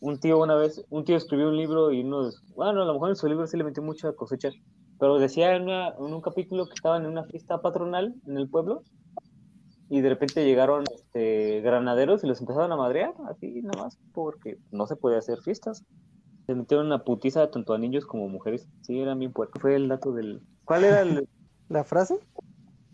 [0.00, 3.10] un tío una vez, un tío escribió un libro y uno, bueno, a lo mejor
[3.10, 4.50] en su libro sí le metió mucha cosecha,
[4.98, 8.48] pero decía en, una- en un capítulo que estaban en una fiesta patronal en el
[8.48, 8.82] pueblo
[9.92, 14.86] y de repente llegaron este, granaderos y los empezaron a madrear, así nomás, porque no
[14.86, 15.84] se puede hacer fiestas.
[16.46, 18.66] Se metieron una putiza tanto a niños como mujeres.
[18.80, 19.60] Sí, eran bien puercos.
[19.60, 20.40] Fue el dato del...
[20.64, 21.28] ¿Cuál era el...?
[21.68, 22.18] ¿La frase?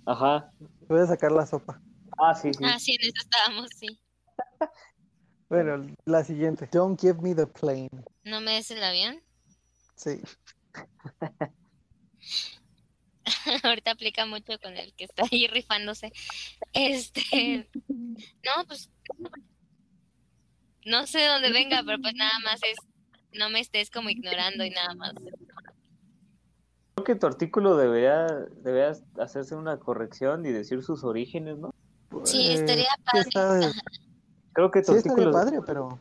[0.07, 0.51] Ajá.
[0.89, 1.81] Voy a sacar la sopa.
[2.19, 2.65] Ah, sí, sí.
[2.67, 4.01] Ah, sí, en eso estábamos, sí.
[5.49, 6.69] Bueno, la siguiente.
[6.73, 7.89] Don't give me the plane.
[8.25, 9.23] ¿No me des el avión?
[9.95, 10.21] Sí.
[13.64, 16.12] ahorita aplica mucho con el que está ahí rifándose.
[16.73, 18.91] Este, no, pues
[20.85, 22.77] no sé de dónde venga, pero pues nada más es,
[23.33, 25.12] no me estés como ignorando y nada más.
[26.95, 28.27] Creo que tu artículo debería,
[28.62, 31.71] debería hacerse una corrección y decir sus orígenes, ¿no?
[32.25, 33.29] Sí, Eh, estaría padre.
[33.29, 33.73] está-
[34.53, 36.01] Creo que tu sí estaría artículo padre, pero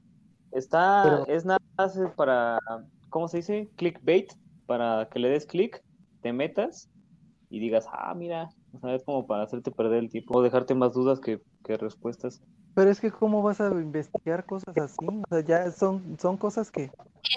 [0.52, 2.58] está, pero- es nada más para,
[3.10, 3.70] ¿cómo se dice?
[3.76, 4.32] Clickbait,
[4.66, 5.84] para que le des clic,
[6.22, 6.90] te metas
[7.50, 10.76] y digas, ah, mira, o sea, es como para hacerte perder el tiempo o dejarte
[10.76, 12.42] más dudas que, que respuestas.
[12.74, 16.72] pero es que cómo vas a investigar cosas así, o sea, ya son son cosas
[16.72, 16.92] que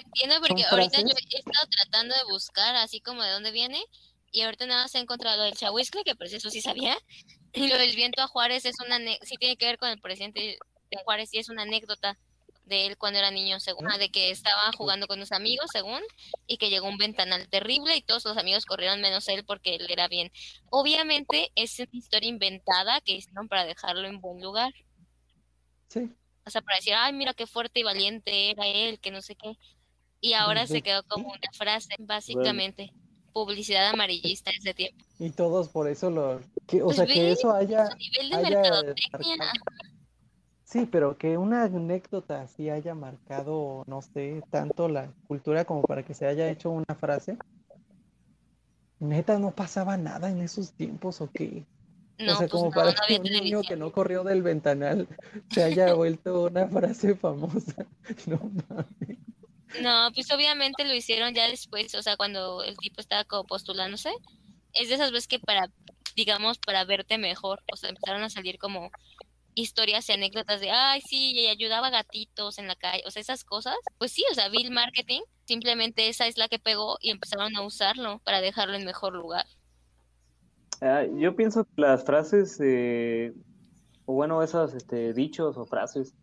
[0.05, 3.81] Entiendo porque ¿Son ahorita yo he estado tratando de buscar así como de dónde viene
[4.33, 6.97] y ahorita nada más he encontrado lo del chahuiscle, que pues eso sí sabía,
[7.53, 10.59] y lo del viento a Juárez es una, sí tiene que ver con el presidente
[10.91, 12.19] de Juárez y es una anécdota
[12.71, 16.01] de él cuando era niño, según, ah, de que estaba jugando con unos amigos, según,
[16.47, 19.87] y que llegó un ventanal terrible y todos los amigos corrieron menos él porque él
[19.91, 20.33] era bien.
[20.71, 24.73] Obviamente es una historia inventada que hicieron para dejarlo en buen lugar.
[25.89, 26.09] sí,
[26.47, 29.35] O sea, para decir, ay, mira qué fuerte y valiente era él, que no sé
[29.35, 29.59] qué.
[30.21, 32.93] Y ahora se Desde quedó como una frase, básicamente.
[33.33, 35.05] Publicidad amarillista en ese tiempo.
[35.19, 38.37] y todos por eso lo que, o Pues sea, que eso haya A nivel de
[38.37, 39.53] haya mercadotecnia.
[40.71, 46.05] Sí, pero que una anécdota así haya marcado, no sé, tanto la cultura como para
[46.05, 47.37] que se haya hecho una frase.
[49.01, 51.65] Neta, no pasaba nada en esos tiempos o qué.
[52.19, 54.43] No, o sea, pues como no, para no que un niño que no corrió del
[54.43, 55.09] ventanal
[55.51, 57.75] se haya vuelto una frase famosa.
[58.27, 59.19] No mames.
[59.83, 64.11] No, pues obviamente lo hicieron ya después, o sea, cuando el tipo estaba como postulándose.
[64.73, 65.69] Es de esas veces que para,
[66.15, 68.93] digamos, para verte mejor, o sea, empezaron a salir como
[69.61, 73.21] historias y anécdotas de, ay, sí, y ayudaba a gatitos en la calle, o sea,
[73.21, 73.77] esas cosas.
[73.99, 77.63] Pues sí, o sea, Bill Marketing, simplemente esa es la que pegó y empezaron a
[77.63, 79.47] usarlo para dejarlo en mejor lugar.
[80.81, 83.33] Ah, yo pienso que las frases, eh,
[84.07, 86.15] o bueno, esos este, dichos o frases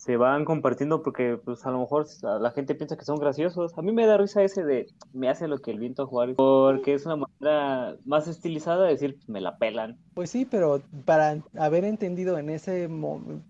[0.00, 3.76] se van compartiendo porque pues a lo mejor la gente piensa que son graciosos.
[3.76, 6.94] A mí me da risa ese de me hace lo que el viento Juárez, porque
[6.94, 9.98] es una manera más estilizada de decir me la pelan.
[10.14, 12.88] Pues sí, pero para haber entendido en ese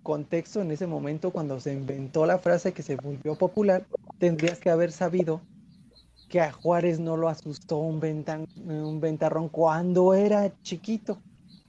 [0.02, 3.84] contexto, en ese momento cuando se inventó la frase que se volvió popular,
[4.18, 5.40] tendrías que haber sabido
[6.28, 11.16] que a Juárez no lo asustó un, ventan- un ventarrón cuando era chiquito.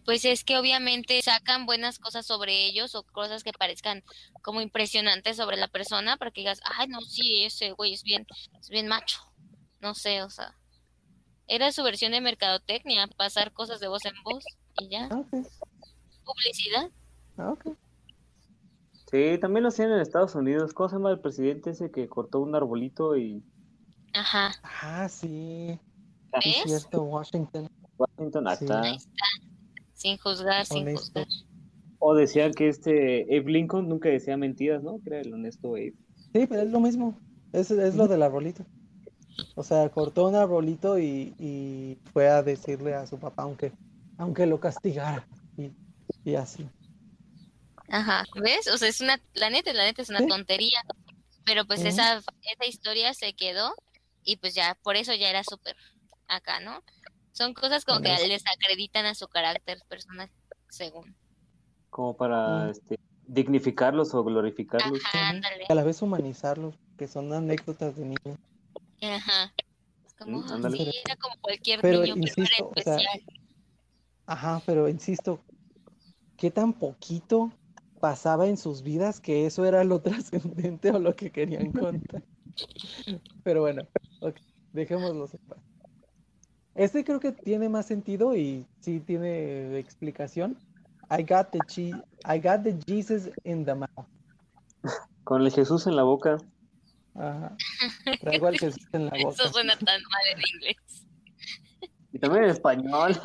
[0.05, 4.03] Pues es que obviamente sacan buenas cosas sobre ellos o cosas que parezcan
[4.41, 8.25] como impresionantes sobre la persona para que digas, ay, no, sí, ese güey es bien,
[8.59, 9.19] es bien macho.
[9.79, 10.57] No sé, o sea,
[11.47, 14.43] era su versión de mercadotecnia, pasar cosas de voz en voz
[14.79, 15.23] y ya, Ah,
[16.25, 16.89] publicidad.
[17.37, 17.77] ah, ok.
[19.11, 20.73] Sí, también lo hacían en Estados Unidos.
[20.73, 23.43] ¿Cómo se llama el presidente ese que cortó un arbolito y
[24.13, 25.77] Ajá, Ah, sí,
[26.41, 26.63] sí, ¿ves?
[26.63, 27.67] cierto, Washington.
[27.97, 28.65] Washington Sí.
[28.65, 28.81] acá?
[28.83, 29.25] Ahí está,
[30.01, 31.27] sin juzgar, sin juzgar.
[31.99, 34.99] O decían que este Abe Lincoln nunca decía mentiras, ¿no?
[35.03, 35.93] Que era el honesto Abe.
[36.33, 37.15] Sí, pero es lo mismo,
[37.53, 38.65] es, es lo del arbolito.
[39.55, 43.71] O sea, cortó un arbolito y, y fue a decirle a su papá, aunque,
[44.17, 45.71] aunque lo castigara, y,
[46.23, 46.67] y así.
[47.89, 48.67] Ajá, ¿ves?
[48.67, 50.27] O sea, es una, la neta, la neta es una Sí.
[50.27, 50.79] tontería,
[51.45, 51.89] pero pues Ujú.
[51.89, 53.73] esa, esa historia se quedó
[54.23, 55.75] y pues ya, por eso ya era súper
[56.27, 56.83] acá, ¿no?
[57.33, 60.29] Son cosas como que les acreditan a su carácter personal,
[60.69, 61.15] según.
[61.89, 62.69] Como para Mm.
[62.71, 65.01] este, dignificarlos o glorificarlos.
[65.05, 65.29] Ajá, Ujú.
[65.29, 65.65] ándale.
[65.67, 68.37] Y a la vez humanizarlos, que son anécdotas de niños.
[69.01, 69.53] Ajá.
[70.05, 70.77] Es como, Mm, "Ah, ándale.
[70.77, 73.21] sí, era como cualquier Pero niño, pero insisto, o era sea, especial.
[74.27, 75.39] Ajá, pero insisto,
[76.37, 77.51] ¿qué tan poquito
[77.99, 82.23] pasaba en sus vidas que eso era lo trascendente o lo que querían contar?
[83.43, 83.87] Pero bueno,
[84.21, 84.37] ok,
[84.71, 85.60] dejémoslo en paz.
[86.75, 90.57] Este creo que tiene más sentido y sí tiene explicación.
[91.09, 94.07] I got the che- I got the Jesus in the mouth.
[95.25, 96.37] Con el Jesús en la boca.
[97.15, 97.55] Ajá.
[98.21, 99.43] Traigo al Jesús en la boca.
[99.43, 101.07] Eso suena tan mal en inglés.
[102.13, 103.19] Y también en español.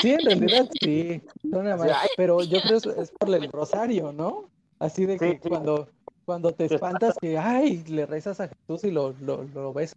[0.00, 1.22] Sí, en realidad sí.
[1.50, 1.92] suena mal.
[2.16, 4.50] Pero yo creo que es por el rosario, ¿no?
[4.78, 5.48] Así de que Sí, sí.
[5.48, 5.88] cuando,
[6.24, 9.94] cuando te espantas que, ay, le rezas a Jesús y lo, lo, lo ves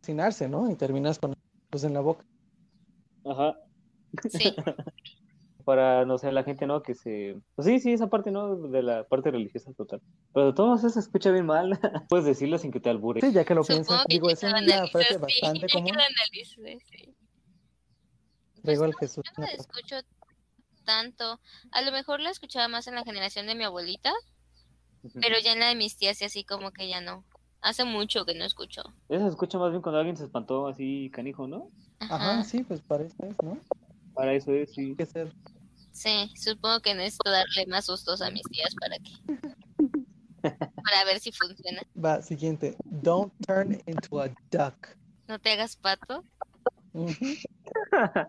[0.00, 0.70] cocinarse, ¿no?
[0.70, 1.34] Y terminas con
[1.70, 2.24] pues en la boca.
[3.24, 3.56] Ajá.
[4.28, 4.54] Sí,
[5.64, 6.82] Para, no sé, la gente, ¿no?
[6.82, 7.36] Que se...
[7.54, 8.56] Pues sí, sí, esa parte, ¿no?
[8.56, 10.00] De la parte religiosa total.
[10.32, 11.70] Pero de todos se escucha bien mal.
[12.08, 13.20] Puedes decirlo sin que te albure.
[13.20, 15.66] Sí, ya que lo supongo piensas, que digo, es que una frase sí, bastante ya
[15.66, 15.92] que común.
[15.94, 17.14] lo analices, sí.
[18.62, 19.96] Pues no, Jesús yo no la escucho
[20.84, 21.40] tanto.
[21.72, 24.12] A lo mejor la escuchaba más en la generación de mi abuelita,
[25.20, 27.24] pero ya en la de mis tías y así como que ya no.
[27.62, 28.82] Hace mucho que no escucho.
[29.08, 31.68] Eso se escucha más bien cuando alguien se espantó así canijo, ¿no?
[32.00, 32.14] Ajá.
[32.14, 33.58] Ajá, sí, pues para eso es, ¿no?
[34.14, 34.90] Para eso es, sí.
[34.90, 35.32] Hay que ser.
[35.92, 39.12] Sí, supongo que necesito darle más sustos a mis tías para que.
[40.82, 41.82] para ver si funciona.
[42.02, 42.76] Va, siguiente.
[42.84, 44.96] Don't turn into a duck.
[45.28, 46.24] No te hagas pato.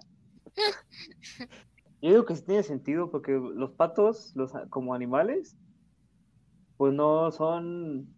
[2.02, 5.56] Yo digo que sí tiene sentido porque los patos, los como animales,
[6.78, 8.14] pues no son,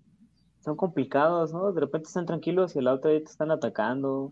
[0.63, 1.71] son complicados, ¿no?
[1.71, 4.31] De repente están tranquilos y a la otra vez te están atacando,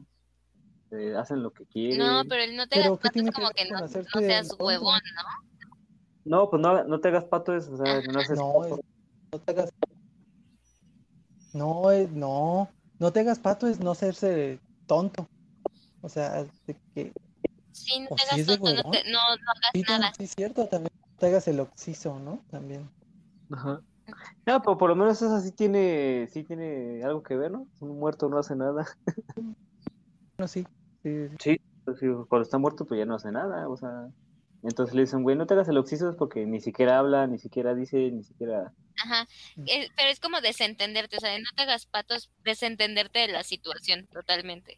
[0.92, 2.00] eh, hacen lo que quieren.
[2.00, 4.66] No, pero el no te hagas ¿qué pato es como que no, no seas tonto?
[4.66, 5.24] huevón, ¿no?
[6.24, 8.72] No, pues no, no te hagas pato, es, o sea, no haces No, es-
[9.34, 9.70] no te hagas.
[11.54, 12.70] No, es- no.
[13.00, 15.26] No te hagas pato, es no hacerse tonto.
[16.02, 17.12] O sea, de que.
[17.72, 20.14] Sí, no ¿O te hagas tonto, no, te- no, no hagas Sí, nada.
[20.14, 20.92] sí, es cierto, también.
[20.94, 22.40] No te hagas el oxiso, ¿no?
[22.50, 22.90] También.
[23.50, 23.82] Ajá.
[24.46, 27.68] No, pero por lo menos eso sí tiene, sí tiene algo que ver, ¿no?
[27.80, 28.86] Un muerto no hace nada.
[29.36, 30.66] Bueno, sí.
[31.04, 31.36] sí, sí.
[31.40, 34.10] Sí, pues, sí, cuando está muerto pues ya no hace nada, o sea.
[34.64, 37.74] Entonces le dicen, güey, no te hagas el oxiso porque ni siquiera habla, ni siquiera
[37.74, 38.72] dice, ni siquiera...
[39.04, 39.28] Ajá.
[39.66, 44.08] Eh, pero es como desentenderte, o sea, no te hagas patos, desentenderte de la situación
[44.08, 44.78] totalmente.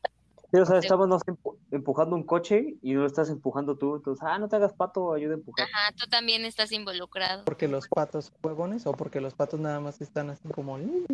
[0.53, 4.23] Sí, o sea, no empu- empujando un coche y no lo estás empujando tú, entonces,
[4.23, 5.65] ah, no te hagas pato, ayuda a empujar.
[5.65, 7.43] Ajá, tú también estás involucrado.
[7.43, 11.07] Porque los patos huevones o porque los patos nada más están así como en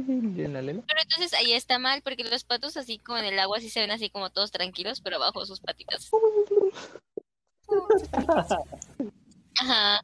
[0.51, 0.83] la lela.
[0.85, 3.79] Pero entonces ahí está mal, porque los patos así como en el agua sí se
[3.79, 6.09] ven así como todos tranquilos, pero abajo sus patitas.
[9.61, 10.01] Ajá.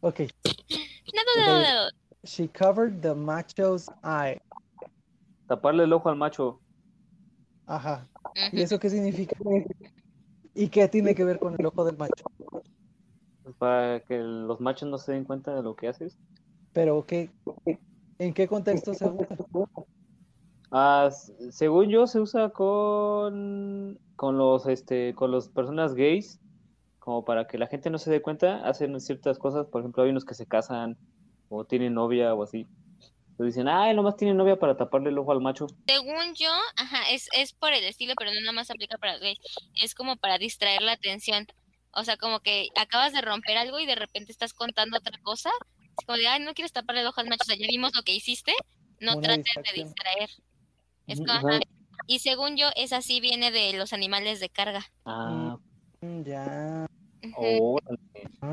[0.00, 0.20] Ok.
[0.20, 0.32] Nada,
[1.36, 1.90] nada, nada.
[2.24, 4.40] She covered the macho's eye.
[5.48, 6.62] Taparle el ojo al macho.
[7.70, 8.08] Ajá.
[8.50, 9.36] ¿Y eso qué significa?
[10.54, 12.24] ¿Y qué tiene que ver con el ojo del macho?
[13.58, 16.16] para que los machos no se den cuenta de lo que haces.
[16.72, 17.30] Pero qué,
[18.18, 19.28] ¿en qué contexto se usa?
[20.72, 21.10] Ah,
[21.50, 26.38] según yo se usa con con los este con las personas gays
[26.98, 30.10] como para que la gente no se dé cuenta, hacen ciertas cosas, por ejemplo, hay
[30.10, 30.96] unos que se casan
[31.48, 32.66] o tienen novia o así.
[33.44, 37.08] Dicen, "Ah, él nomás tiene novia para taparle el ojo al macho." Según yo, ajá,
[37.10, 39.38] es, es por el estilo, pero no nada más aplica para los gays.
[39.82, 41.46] Es como para distraer la atención.
[41.92, 45.50] O sea, como que acabas de romper algo y de repente estás contando otra cosa.
[45.98, 47.42] Es como de, ay, no quieres taparle el ojo al macho.
[47.42, 48.52] O sea, ya vimos lo que hiciste.
[49.00, 49.76] No Una trates distracción.
[49.76, 50.30] de distraer.
[51.06, 51.60] Es como, ajá.
[52.06, 54.84] Y según yo, es así viene de los animales de carga.
[55.04, 55.56] Ah,
[56.02, 56.86] Mm, Ya.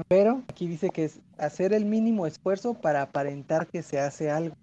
[0.09, 4.55] Pero aquí dice que es hacer el mínimo esfuerzo para aparentar que se hace algo.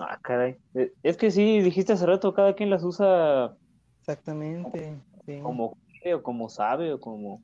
[0.00, 0.56] Ah, caray.
[0.74, 3.56] Eh, Es que sí, dijiste hace rato, cada quien las usa
[4.00, 4.96] Exactamente.
[5.26, 5.40] sí.
[5.40, 7.40] como quiere o como sabe o como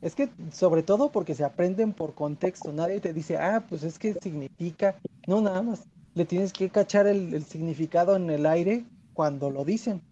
[0.00, 2.72] Es que sobre todo porque se aprenden por contexto.
[2.72, 4.96] Nadie te dice, ah, pues es que significa.
[5.26, 5.88] No, nada más.
[6.14, 8.84] Le tienes que cachar el, el significado en el aire
[9.14, 10.02] cuando lo dicen.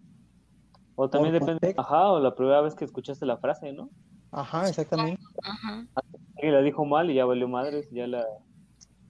[0.95, 1.81] o también Por depende, contexto.
[1.81, 3.89] ajá, o la primera vez que escuchaste la frase, ¿no?
[4.31, 5.21] Ajá, exactamente.
[5.43, 5.85] Ajá.
[6.35, 8.25] Alguien la dijo mal y ya valió madres, ya la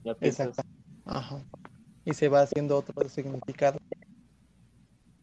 [0.04, 0.48] ya piensas.
[0.48, 0.72] Exacto.
[1.06, 1.42] Ajá.
[2.08, 3.78] Y se va haciendo otro significado.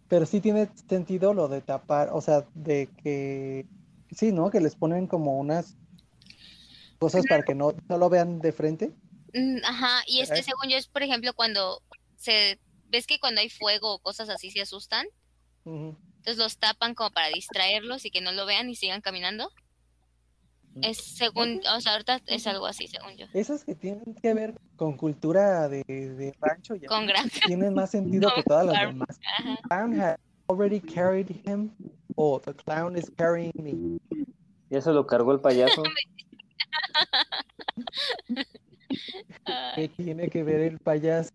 [0.07, 3.65] Pero sí tiene sentido lo de tapar, o sea, de que
[4.11, 4.51] sí, ¿no?
[4.51, 5.75] Que les ponen como unas
[6.99, 8.91] cosas para que no, no lo vean de frente.
[9.33, 11.81] Mm, Ajá, y es que según yo es, por ejemplo, cuando
[12.17, 15.07] se, ves que cuando hay fuego o cosas así se asustan,
[15.65, 19.51] entonces los tapan como para distraerlos y que no lo vean y sigan caminando.
[20.81, 23.27] Es según, o sea, ahorita es algo así, según yo.
[23.33, 27.29] Esas que tienen que ver con cultura de, de rancho ya Con granja.
[27.47, 29.19] tienen más sentido que todas las demás.
[29.39, 29.57] Ajá.
[29.67, 30.17] Clown had
[30.49, 31.71] already carried him.
[32.15, 33.99] Oh, the clown is carrying me.
[34.69, 35.83] Ya se lo cargó el payaso.
[39.75, 41.31] ¿Qué tiene que ver el payaso?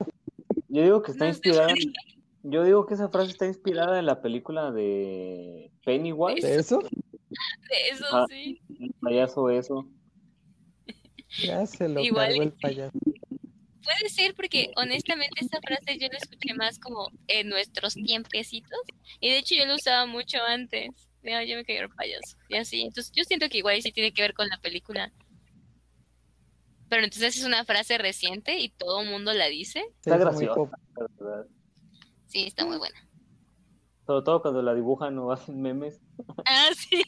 [0.69, 1.75] Yo digo que está No inspirada
[2.43, 6.81] Yo digo que esa frase está inspirada en la película de Pennywise, ¿De eso?
[7.93, 8.27] Eso Ah.
[8.29, 8.61] sí.
[8.81, 9.87] el payaso eso.
[11.43, 12.99] Ya se lo Igual el payaso.
[13.83, 18.79] Puede ser porque honestamente esta frase yo la escuché más como en nuestros tiempecitos
[19.21, 20.91] y de hecho yo la usaba mucho antes.
[21.23, 22.83] Mira, yo me caí el payaso y así.
[22.83, 25.13] Entonces yo siento que igual sí tiene que ver con la película.
[26.89, 29.85] Pero entonces es una frase reciente y todo el mundo la dice.
[30.01, 30.71] Está graciosa.
[32.27, 32.97] Sí, está muy buena.
[34.11, 36.01] Sobre todo cuando la dibujan o hacen memes.
[36.45, 37.05] Ah, sí.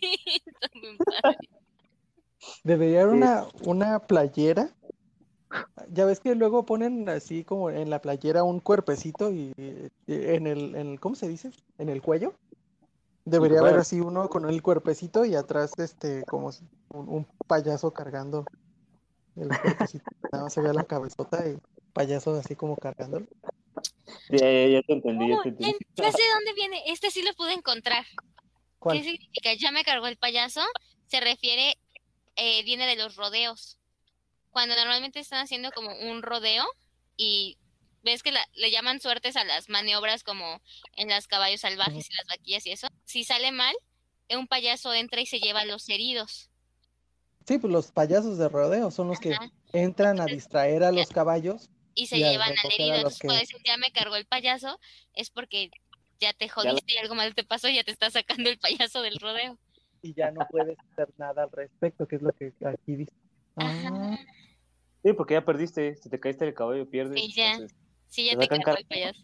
[2.62, 4.70] Debería haber una, una playera.
[5.90, 10.46] Ya ves que luego ponen así como en la playera un cuerpecito y, y en
[10.46, 11.50] el, en el- ¿cómo se dice?
[11.78, 12.34] En el cuello.
[13.24, 16.50] Debería haber así uno con el cuerpecito y atrás este como
[16.90, 18.44] un, un payaso cargando
[19.34, 20.04] el cuerpecito.
[20.30, 21.58] Nada más se ve la cabezota y
[21.92, 23.26] payaso así como cargándolo.
[24.30, 25.76] Ya, ya, ya te entendí, ya te entendí.
[25.94, 26.82] ya sé de dónde viene.
[26.86, 28.04] Este sí lo pude encontrar.
[28.06, 28.18] ¿Qué
[28.78, 29.02] ¿Cuál?
[29.02, 29.54] significa?
[29.54, 30.62] Ya me cargó el payaso.
[31.06, 31.78] Se refiere,
[32.36, 33.78] eh, viene de los rodeos.
[34.50, 36.64] Cuando normalmente están haciendo como un rodeo
[37.16, 37.58] y
[38.02, 40.60] ves que la- le llaman suertes a las maniobras como
[40.96, 42.88] en las caballos salvajes y las vaquillas y eso.
[43.04, 43.74] Si sale mal,
[44.30, 46.50] un payaso entra y se lleva a los heridos.
[47.46, 49.36] Sí, pues los payasos de rodeo son los que
[49.72, 51.70] entran a distraer a los caballos.
[51.94, 52.94] Y se Y llevan al herido.
[52.96, 54.78] Entonces, que- dicen ya me cargó el payaso,
[55.14, 55.70] es porque
[56.20, 59.02] ya te jodiste y algo mal te pasó y ya te está sacando el payaso
[59.02, 59.58] del rodeo.
[60.04, 63.12] y ya no puedes hacer nada al respecto, que es lo que aquí dice.
[63.56, 64.18] Ah,
[65.04, 65.94] Sí, porque ya perdiste.
[65.96, 67.20] Si te caíste del caballo, pierdes.
[67.20, 67.52] Sí, ya.
[67.52, 67.76] entonces-
[68.08, 69.22] Sí, ya Te cargó el payaso.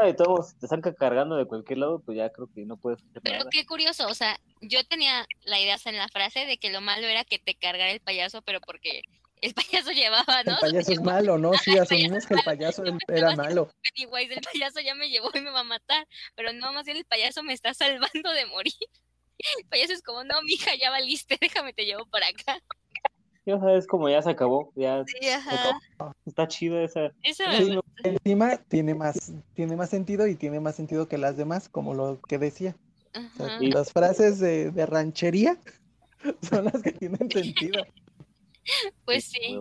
[0.00, 3.00] Ay, todos si te están cargando de cualquier lado, pues ya creo que no puedes
[3.02, 3.50] hacer Pero nada.
[3.50, 7.06] qué curioso, o sea, yo tenía la idea en la frase de que lo malo
[7.06, 9.02] era que te cargara el payaso, pero porque
[9.40, 10.52] el payaso llevaba, ¿no?
[10.52, 11.52] el payaso es malo, ¿no?
[11.64, 13.68] Sí, asumimos que el payaso era malo.
[13.96, 16.96] Pennywise, el payaso ya me llevó y me va a matar, pero no, más bien
[16.96, 18.72] el payaso me está salvando de morir.
[19.58, 22.60] El payaso es como, no, mija, ya valiste, déjame te llevo por acá.
[23.46, 24.72] Ya sabes como ya se acabó.
[24.74, 25.78] Ya Sí, ajá.
[26.24, 27.10] está chido esa.
[27.22, 27.78] Eso Sí.
[28.04, 32.20] Encima tiene más, tiene más sentido y tiene más sentido que las demás, como lo
[32.22, 32.74] que decía.
[33.14, 33.58] O sea.
[33.60, 35.58] Y- las frases de, de ranchería
[36.48, 37.84] son las que tienen sentido.
[39.04, 39.60] Pues sí,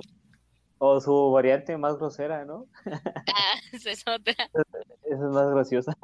[0.78, 2.68] O su variante más grosera, ¿no?
[2.86, 4.34] ah, esa es otra.
[5.04, 5.98] Esa es más graciosa.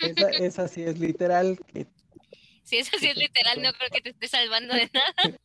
[0.00, 1.58] Esa, esa sí es literal.
[1.66, 1.86] que-
[2.64, 5.38] Si eso sí es literal, no creo que te esté salvando de nada.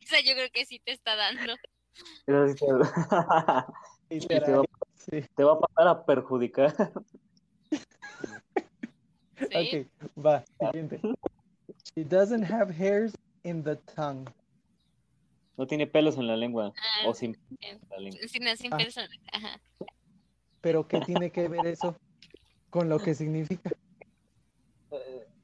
[0.00, 1.54] Esa yo creo que sí te está dando.
[2.26, 4.64] Esa sí te- literal,
[4.94, 5.24] sí.
[5.34, 6.74] te va a pasar a perjudicar.
[9.50, 9.88] Sí.
[10.16, 11.00] Ok, va, siguiente.
[11.96, 14.26] She doesn't have hairs in the tongue.
[15.60, 16.72] No tiene pelos en la lengua.
[16.74, 17.36] Ah, O sin
[17.90, 18.18] la lengua.
[18.26, 18.78] Sin, sin Ah.
[18.78, 19.14] persona.
[19.30, 19.60] Ajá.
[20.62, 21.94] Pero ¿qué tiene que ver eso
[22.70, 23.70] con lo que significa?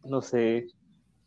[0.04, 0.68] No sé.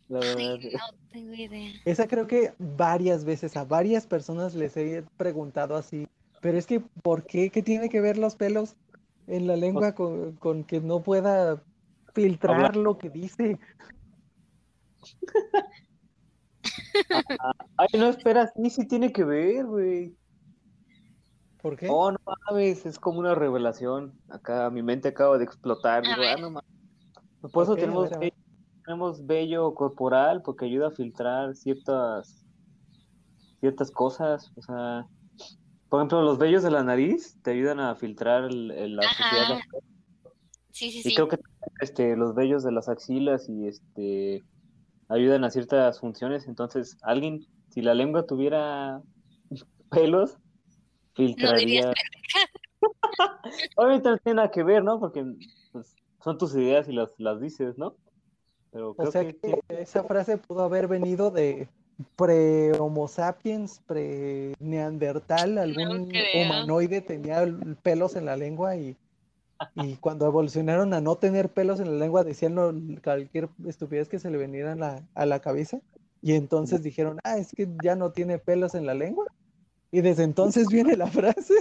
[0.08, 0.56] La verdad.
[0.60, 0.80] Ay, no
[1.12, 1.72] tengo idea.
[1.86, 6.08] Esa creo que varias veces a varias personas les he preguntado así.
[6.42, 7.52] Pero es que, ¿por qué?
[7.52, 8.76] ¿Qué tiene que ver los pelos
[9.28, 11.62] en la lengua con, con que no pueda
[12.16, 13.60] filtrar lo que dice?
[17.78, 20.16] Ay, no esperas, ni si tiene que ver, güey.
[21.62, 21.88] ¿Por qué?
[21.90, 22.18] Oh, no
[22.50, 24.20] mames, es como una revelación.
[24.30, 26.04] Acá mi mente acaba de explotar.
[26.04, 26.70] Digo, ah, no mames.
[27.54, 28.20] Por eso Ok, a tenemos, ver.
[28.20, 28.34] vello,
[28.86, 32.46] tenemos vello corporal, porque ayuda a filtrar ciertas,
[33.60, 34.52] ciertas cosas.
[34.56, 35.08] O sea,
[35.90, 39.24] por ejemplo, los vellos de la nariz te ayudan a filtrar el- el- la Ajá.
[39.24, 39.60] suciedad.
[40.72, 41.16] Sí, sí, Y sí.
[41.16, 41.38] creo que
[41.82, 44.44] este, los vellos de las axilas y este
[45.10, 46.48] ayudan a ciertas funciones.
[46.48, 49.02] Entonces, alguien, si la lengua tuviera
[49.90, 50.40] pelos, No
[51.16, 51.94] filtraría.
[53.76, 55.00] Obviamente no tiene nada que ver, ¿no?
[55.00, 55.26] Porque
[55.74, 57.96] pues, son tus ideas y las, las dices, ¿no?
[58.72, 61.68] Pero O sea que, que esa frase pudo haber venido de
[62.16, 67.46] pre-Homo sapiens, pre-Neandertal, algún humanoide tenía
[67.82, 68.96] pelos en la lengua y,
[69.76, 74.30] y cuando evolucionaron a no tener pelos en la lengua decían cualquier estupidez que se
[74.30, 75.80] le veniera a la, a la cabeza
[76.22, 79.26] y entonces dijeron, ah, es que ya no tiene pelos en la lengua.
[79.92, 81.54] Y desde entonces viene la frase.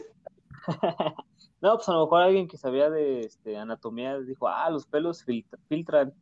[1.61, 5.24] no, pues a lo mejor alguien que sabía de este, anatomía dijo, ah, los pelos
[5.24, 6.12] filtra- filtran.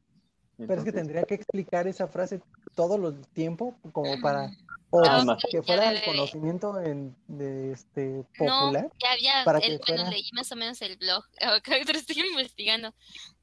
[0.59, 2.41] Pero es que tendría que explicar esa frase
[2.75, 4.51] todo el tiempo como para
[4.91, 8.91] o Ah, que fuera el conocimiento en, de este No, popular.
[9.03, 11.99] ya había, para el- que bueno, fuera- leí más o menos el blog, acá lo
[11.99, 12.95] estoy investigando.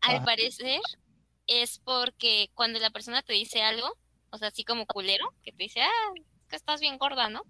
[0.01, 0.23] Al Ah.
[0.25, 0.79] parecer
[1.47, 3.87] es porque cuando la persona te dice algo,
[4.31, 7.43] o sea, así como culero, que te dice, ah, es que estás bien gorda, ¿no?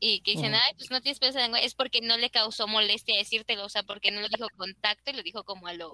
[0.00, 2.30] Y que dicen, ay, pues no tienes pelos en la lengua, es porque no le
[2.30, 5.66] causó molestia decírtelo, o sea, porque no lo dijo con tacto y lo dijo como
[5.66, 5.92] a lo,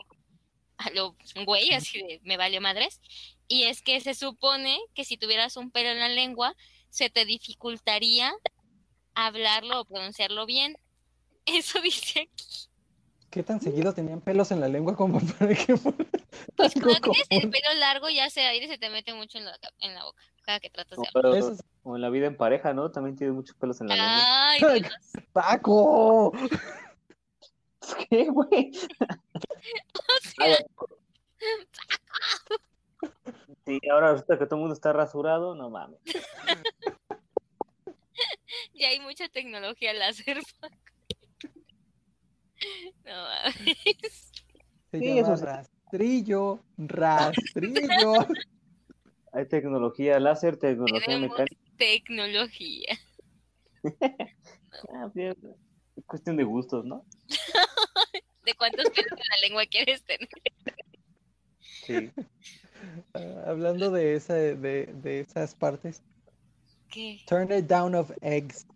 [0.78, 1.16] a lo
[1.46, 3.00] güey, así de me valió madres.
[3.48, 6.54] Y es que se supone que si tuvieras un pelo en la lengua,
[6.90, 8.32] se te dificultaría
[9.14, 10.76] hablarlo o pronunciarlo bien.
[11.46, 12.68] Eso dice aquí.
[13.30, 15.74] ¿Qué tan seguido tenían pelos en la lengua como para que
[16.56, 19.58] Pues cuando tienes el pelo largo y hace aire se te mete mucho en la,
[19.80, 21.32] en la boca cada que tratas de hablar.
[21.32, 22.90] pero- o en la vida en pareja, ¿no?
[22.90, 24.50] También tiene muchos pelos en la lengua.
[24.50, 24.92] Ay, Dios.
[25.32, 26.32] ¡Paco!
[28.10, 28.72] ¿Qué, güey?
[29.96, 30.58] O sea,
[33.66, 35.98] Sí, ahora resulta que todo el mundo está rasurado, no mames.
[38.74, 40.38] ya hay mucha tecnología láser.
[43.04, 43.78] No mames.
[44.90, 48.26] Se Sí, llama eso rastrillo, rastrillo.
[49.32, 51.60] Hay tecnología láser, tecnología Tenemos mecánica.
[51.76, 52.98] tecnología.
[54.94, 55.34] Ah, bien,
[55.96, 57.04] es cuestión de gustos, ¿no?
[58.44, 60.28] de cuántos pelos en la lengua quieres tener.
[61.86, 62.10] Sí.
[63.14, 66.02] Ah, hablando de, esa, de, de esas partes,
[66.90, 67.20] ¿Qué?
[67.26, 68.66] turn it down of eggs.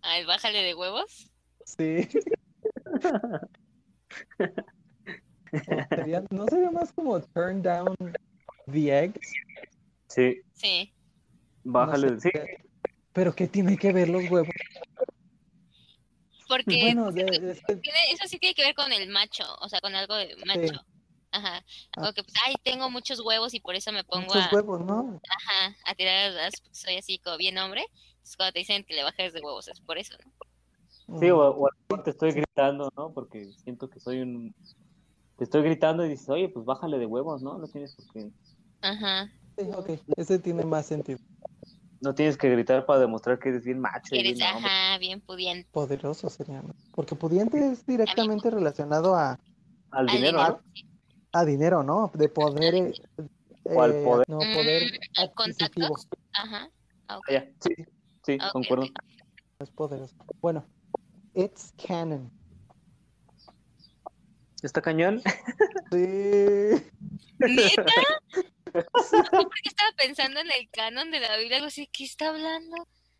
[0.00, 1.30] Ay, bájale de huevos.
[1.64, 2.08] Sí.
[5.90, 7.94] Sería- ¿No sería más como turn down
[8.70, 9.32] the eggs?
[10.08, 10.92] Sí, Sí.
[11.64, 12.12] bájale.
[12.12, 12.64] No Sí, sé,
[13.12, 14.48] Pero ¿qué tiene que ver los huevos?
[16.52, 17.62] Porque Bueno, de- de-
[18.10, 20.84] eso sí tiene que ver con el macho, o sea, con algo de macho.
[21.30, 21.64] Ajá.
[21.96, 22.10] Ah.
[22.10, 24.84] O que, pues, ay, tengo muchos huevos y por eso me pongo muchos a, huevos,
[24.84, 25.18] ¿no?
[25.26, 27.86] ajá, a tirar las, porque soy así como bien hombre.
[28.22, 31.18] Es cuando te dicen que le bajes de huevos, es por eso, ¿no?
[31.18, 33.14] sí, o, o a lo mejor te estoy gritando, ¿no?
[33.14, 34.54] Porque siento que soy un...
[35.38, 37.56] Te estoy gritando y dices, oye, pues bájale de huevos, ¿no?
[37.56, 38.30] No tienes por qué...
[38.82, 39.32] Ajá.
[39.56, 41.18] Sí, ok, ese tiene más sentido.
[42.02, 44.14] No tienes que gritar para demostrar que eres bien macho.
[44.14, 44.68] Eres, bien hombre.
[44.68, 45.68] ajá, bien pudiente.
[45.70, 46.60] Poderoso sería.
[46.90, 49.38] Porque pudiente es directamente relacionado a,
[49.92, 50.62] Al Al dinero, dinero.
[50.64, 50.82] ¿no?
[51.34, 52.10] a dinero, ¿no?
[52.14, 52.74] De poder.
[52.74, 52.92] eh,
[53.64, 54.28] O al eh, poder.
[54.28, 55.88] No, poder Mm, ¿a adquisitivo.
[55.88, 56.08] contactos?
[56.32, 56.68] Ajá.
[57.06, 57.24] Ah, ok.
[57.30, 57.44] Ah.
[57.60, 57.74] Sí,
[58.26, 58.84] sí, Ah, ok, concuerdo.
[58.84, 58.90] ok.
[59.60, 60.16] Es poderoso.
[60.40, 60.64] Bueno,
[61.34, 62.30] it's canon.
[64.60, 65.22] ¿Está cañón?
[65.92, 66.82] Sí.
[67.38, 67.84] ¿Neta?
[69.30, 72.76] Porque estaba pensando en el canon de la Biblia, algo así, ¿qué está hablando?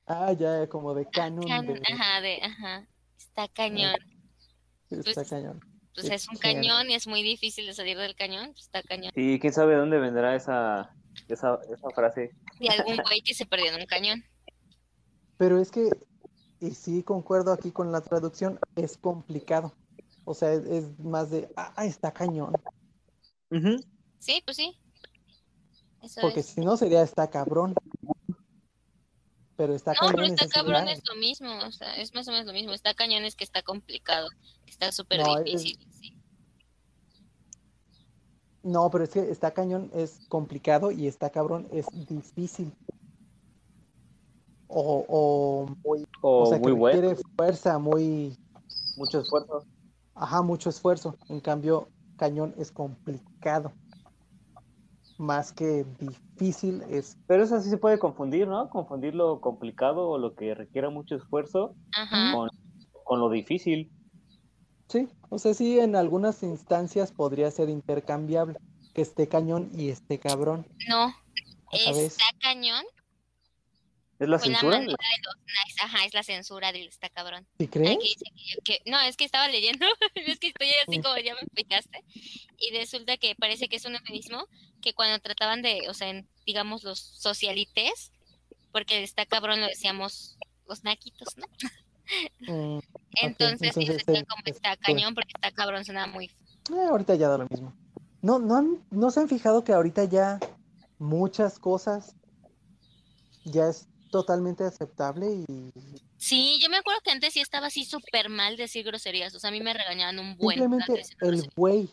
[0.07, 1.47] Ah, ya, como de canon.
[1.47, 2.89] Canon, de- ajá, de, ajá.
[3.17, 3.97] Está cañón.
[4.91, 5.61] Está pues, cañón.
[5.95, 9.13] Pues es un cañón y es muy difícil de salir del cañón, pues está cañón.
[9.15, 10.95] Sí, quién sabe de dónde vendrá esa,
[11.29, 12.35] esa, esa frase.
[12.59, 14.25] Y algún güey que se perdió en un cañón.
[15.37, 15.91] Pero es que,
[16.61, 19.75] y sí concuerdo aquí con la traducción, es complicado.
[20.25, 22.55] O sea, es, es más de, ah, está cañón.
[24.19, 24.79] Sí, pues sí.
[26.03, 26.47] Eso Porque es.
[26.47, 27.75] si no sería está cabrón.
[29.57, 30.15] Pero está No, cañón.
[30.15, 32.73] pero es está cabrón es lo mismo, o sea, es más o menos lo mismo.
[32.73, 34.29] Está cañón es que está complicado,
[34.65, 35.79] que está súper No, es- difícil.
[35.93, 36.17] sí.
[38.63, 42.73] No, pero es que está cañón es complicado y está cabrón es difícil.
[44.69, 48.39] O, o muy, O o sea, que bueno, requiere fuerza, muy,
[48.97, 49.67] mucho esfuerzo.
[50.15, 51.17] ajá, mucho esfuerzo.
[51.29, 53.73] En cambio, cañón es complicado.
[55.23, 58.69] Más que difícil es, Pero eso sí se puede confundir, ¿no?
[58.71, 61.77] Confundir lo complicado o lo que requiera mucho esfuerzo
[62.33, 62.51] con,
[63.05, 63.93] con lo difícil.
[64.89, 68.59] sí, o sea, sí, en algunas instancias podría ser intercambiable.
[68.95, 70.67] Que esté cañón y esté cabrón.
[70.89, 71.15] No,
[71.71, 71.99] vez.
[71.99, 72.85] está cañón.
[74.23, 74.79] ¿Es la Fue la censura?
[74.79, 75.81] manera de los nice.
[75.83, 77.45] Ajá, es la censura del está cabrón.
[77.59, 77.99] ¿Sí Ay, crees?
[77.99, 82.05] que- que- no, es que estaba leyendo, es que estoy así como ya me explicaste,
[82.59, 84.47] y resulta que parece que es un eufemismo
[84.81, 88.13] que cuando trataban de, o sea, en, digamos, los socialites,
[88.73, 90.37] porque está cabrón lo decíamos
[90.69, 91.47] los naquitos, ¿no?
[92.41, 92.79] Mm,
[93.23, 96.27] Entonces, ellos entonces el- como es- está cañón, porque está cabrón suena muy...
[96.27, 97.75] Eh, ahorita ya da lo mismo.
[98.23, 100.39] No, no, han- no se han fijado que ahorita ya
[100.99, 102.15] muchas cosas
[103.45, 105.73] ya es totalmente aceptable y
[106.19, 109.49] Sí, yo me acuerdo que antes sí estaba así súper mal decir groserías, o sea,
[109.49, 110.59] a mí me regañaban un buen.
[110.59, 111.91] simplemente el güey,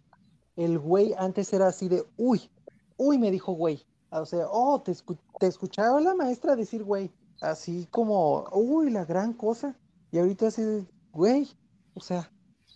[0.55, 2.51] el güey antes era así de, uy,
[2.97, 3.84] uy, me dijo güey.
[4.11, 7.09] O sea, oh, te, escu- te escuchaba la maestra decir güey,
[7.41, 9.76] así como, uy, la gran cosa.
[10.11, 11.47] Y ahorita así de, güey,
[11.93, 12.32] o sea,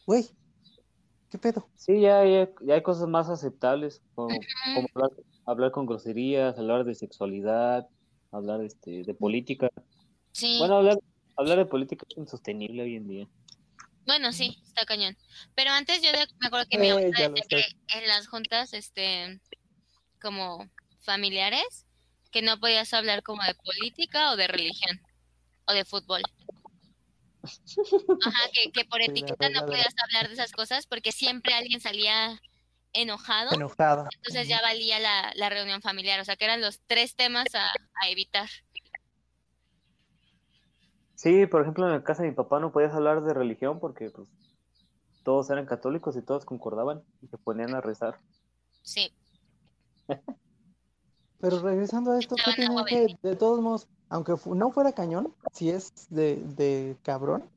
[0.08, 0.30] güey,
[1.30, 1.68] ¿qué pedo?
[1.76, 4.42] Sí, ya, ya, ya hay cosas más aceptables, como, Ujú.
[4.76, 5.12] como hablar,
[5.46, 7.88] hablar con groserías, hablar de sexualidad,
[8.34, 9.70] hablar este, de política.
[10.32, 10.58] Sí.
[10.58, 10.98] Bueno, hablar,
[11.38, 13.28] hablar de política es insostenible hoy en día.
[14.06, 15.16] Bueno, sí, está cañón.
[15.56, 18.08] Pero antes yo de- me acuerdo que Eh, mi abuela ya lo decía que en
[18.08, 19.40] las juntas, este,
[20.22, 20.70] como
[21.00, 21.86] familiares,
[22.32, 25.00] que no podías hablar como de política o de religión
[25.68, 26.22] o de fútbol.
[28.26, 32.42] Ajá, que, que por etiqueta no podías hablar de esas cosas porque siempre alguien salía
[32.94, 34.08] enojado, Enojada.
[34.16, 36.20] entonces ya valía la, la reunión familiar.
[36.20, 38.50] O sea, que eran los tres temas a, a evitar.
[41.16, 44.10] Sí, por ejemplo, en la casa de mi papá no podías hablar de religión porque
[44.10, 44.28] pues
[45.24, 48.20] todos eran católicos y todos concordaban y se ponían a rezar.
[48.84, 49.14] Sí.
[51.40, 55.70] Pero regresando a esto, ¿qué tiene que, de todos modos, aunque no fuera cañón, si
[55.70, 57.50] es de, de cabrón,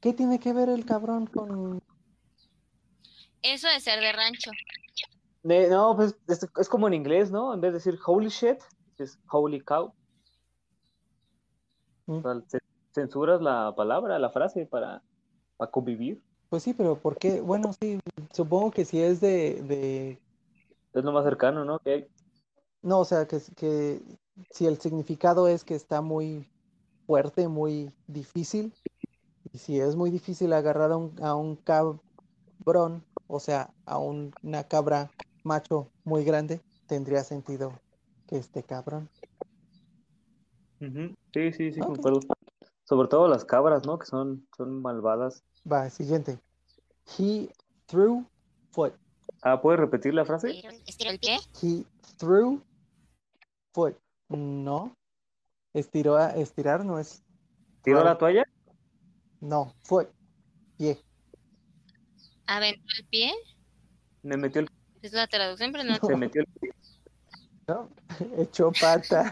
[0.00, 1.82] ¿qué tiene que ver el cabrón con...
[3.44, 4.50] Eso de ser de rancho.
[5.42, 7.52] De- no, pues es, es como en inglés, ¿no?
[7.52, 8.58] En vez de decir holy shit,
[8.98, 9.92] es holy cow.
[12.06, 12.12] Mm.
[12.16, 12.58] O sea, ce-
[12.94, 15.02] censuras la palabra, la frase para,
[15.58, 16.22] para convivir.
[16.48, 17.40] Pues sí, pero ¿por qué?
[17.42, 18.00] Bueno, sí,
[18.32, 20.18] supongo que si es de, de...
[20.94, 21.78] Es lo más cercano, ¿no?
[21.80, 22.06] Que hay.
[22.80, 24.00] No, o sea, que, que
[24.50, 26.48] si el significado es que está muy
[27.06, 28.72] fuerte, muy difícil,
[29.52, 32.00] y si es muy difícil agarrar a un, a un cab-
[32.64, 35.10] cabrón, o sea, a un- una cabra
[35.42, 37.72] macho muy grande, tendría sentido
[38.26, 39.08] que esté cabrón.
[41.32, 41.86] Sí, sí, sí, Ok.
[41.86, 42.20] concuerdo.
[42.84, 43.98] Sobre todo las cabras, ¿no?
[43.98, 45.42] Que son, son malvadas.
[45.70, 46.38] Va, siguiente.
[47.18, 47.48] He
[47.86, 48.24] threw
[48.72, 48.94] foot.
[49.42, 50.50] Ah, ¿puedes repetir la frase?
[50.86, 51.38] Estiró- el pie.
[51.62, 51.84] He
[52.18, 52.60] threw
[53.72, 53.96] foot.
[54.28, 54.94] No.
[55.72, 57.22] Estiró a estirar no es.
[57.82, 58.44] ¿Tiró la toalla?
[59.40, 60.08] No, foot.
[60.76, 60.98] Pie.
[62.46, 63.32] Aventó el pie.
[64.22, 64.68] Me metió el,
[65.02, 65.94] Es la traducción, pero no.
[66.02, 66.08] No.
[66.08, 66.48] se metió el
[67.66, 67.90] ¿no?
[68.38, 69.30] Echó pata.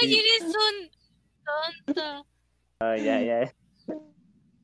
[0.00, 0.18] ¡Ay, Sí.
[0.20, 0.90] eres un
[1.94, 2.26] tonto!
[2.80, 3.40] Ah, ya, ya.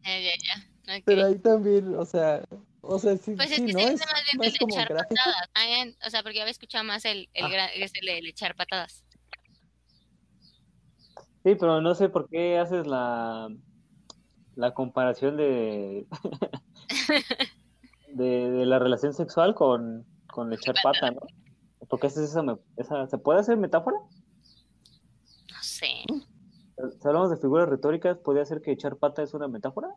[0.05, 0.97] Ya, ya, ya.
[0.99, 1.03] Ok.
[1.05, 2.43] Pero ahí también, o sea,
[2.81, 3.79] o sea, sí, Pues es sí, que ¿no?
[3.79, 5.15] se Es dice más bien más el como echar gráfico.
[5.15, 5.51] patadas.
[5.55, 7.67] Ah, en- o sea, porque había escuchado más el, el, Ah.
[7.75, 9.05] el, el echar patadas.
[11.45, 13.49] Sí, pero no sé por qué haces la,
[14.55, 16.07] la comparación de,
[18.09, 21.21] de, de la relación sexual con, con echar pata, ¿no?
[21.89, 23.07] ¿Por qué haces esa, me- esa?
[23.09, 23.97] ¿Se puede hacer metáfora?
[25.51, 25.87] No sé.
[27.01, 29.89] Si hablamos de figuras retóricas, ¿podría ser que echar pata es una metáfora?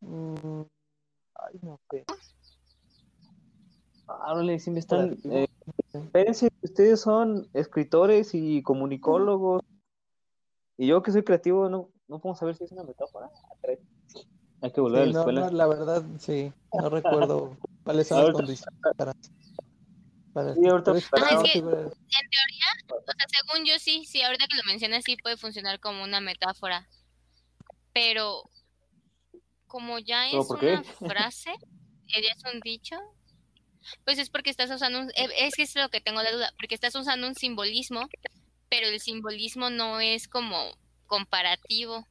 [0.00, 0.62] Mm,
[1.34, 2.04] ay, no sé.
[4.08, 5.16] Ah, órale, sí me están...
[5.30, 5.46] Eh,
[5.92, 9.62] espérense, ustedes son escritores y comunicólogos.
[10.78, 13.30] Y yo que soy creativo, no, no puedo saber si es una metáfora.
[14.62, 15.40] Hay que volver a Sí, la no, escuela.
[15.42, 19.12] no, la verdad, sí, no recuerdo cuáles son las Ahorita- condiciones para,
[20.32, 21.92] para Sí, ahorita- pero Ah, es que- figuras-
[22.88, 26.20] O sea, según yo sí, sí, ahorita que lo mencionas sí puede funcionar como una
[26.20, 26.88] metáfora.
[27.92, 28.44] Pero
[29.66, 30.82] como ya ¿Pero es una
[31.16, 32.96] frase, eh, ya es un dicho,
[34.04, 36.52] pues es porque estás usando un, eh, es que es lo que tengo la duda,
[36.58, 38.08] porque estás usando un simbolismo,
[38.72, 40.56] pero el simbolismo no es como
[41.06, 42.06] comparativo.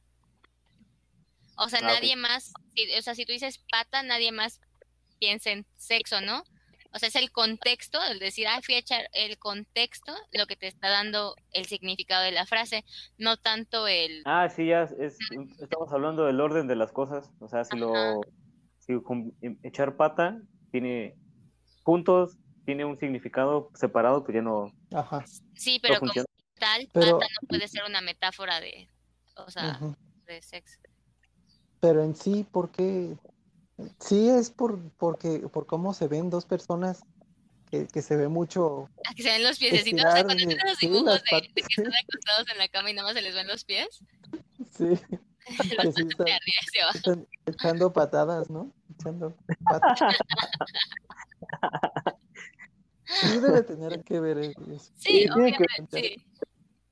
[1.56, 4.60] O sea, Ah, nadie más, si- o sea, si tú dices pata, nadie más
[5.18, 6.44] piensa en sexo, ¿no?
[6.92, 10.54] O sea, es el contexto, el decir, ah, fui a echar el contexto, lo que
[10.54, 12.84] te está dando el significado de la frase,
[13.18, 15.18] no tanto el, Ah, sí, ya es,
[15.60, 17.28] estamos hablando del orden de las cosas.
[17.40, 18.20] O sea, si lo
[18.78, 19.32] si con-
[19.64, 20.40] echar pata
[20.70, 21.16] tiene
[21.82, 25.24] puntos, tiene un significado separado, pues ya no, Ajá.
[25.54, 26.26] sí, pero no como funciona.
[26.62, 28.88] Tal, Pero- pata no puede ser una metáfora de,
[29.36, 29.80] o sea,
[30.26, 30.78] de sexo.
[31.80, 33.16] Pero en sí, ¿por qué?
[33.98, 37.02] Sí es por porque por cómo se ven dos personas
[37.68, 40.52] que, que se ve mucho Ah, que se ven los piececitos, o sea, Estirar, cuando
[40.52, 41.66] están los sí, dibujos las de, que sí.
[41.78, 43.88] están acostados en la cama y nada más se les ven los pies,
[44.70, 44.86] sí,
[45.82, 46.26] los sí están,
[46.94, 48.72] están echando patadas, ¿no?
[48.98, 49.98] Echando patas.
[53.04, 54.60] Sí debe tener que ver eso.
[54.96, 56.16] Sí, obviamente, sí.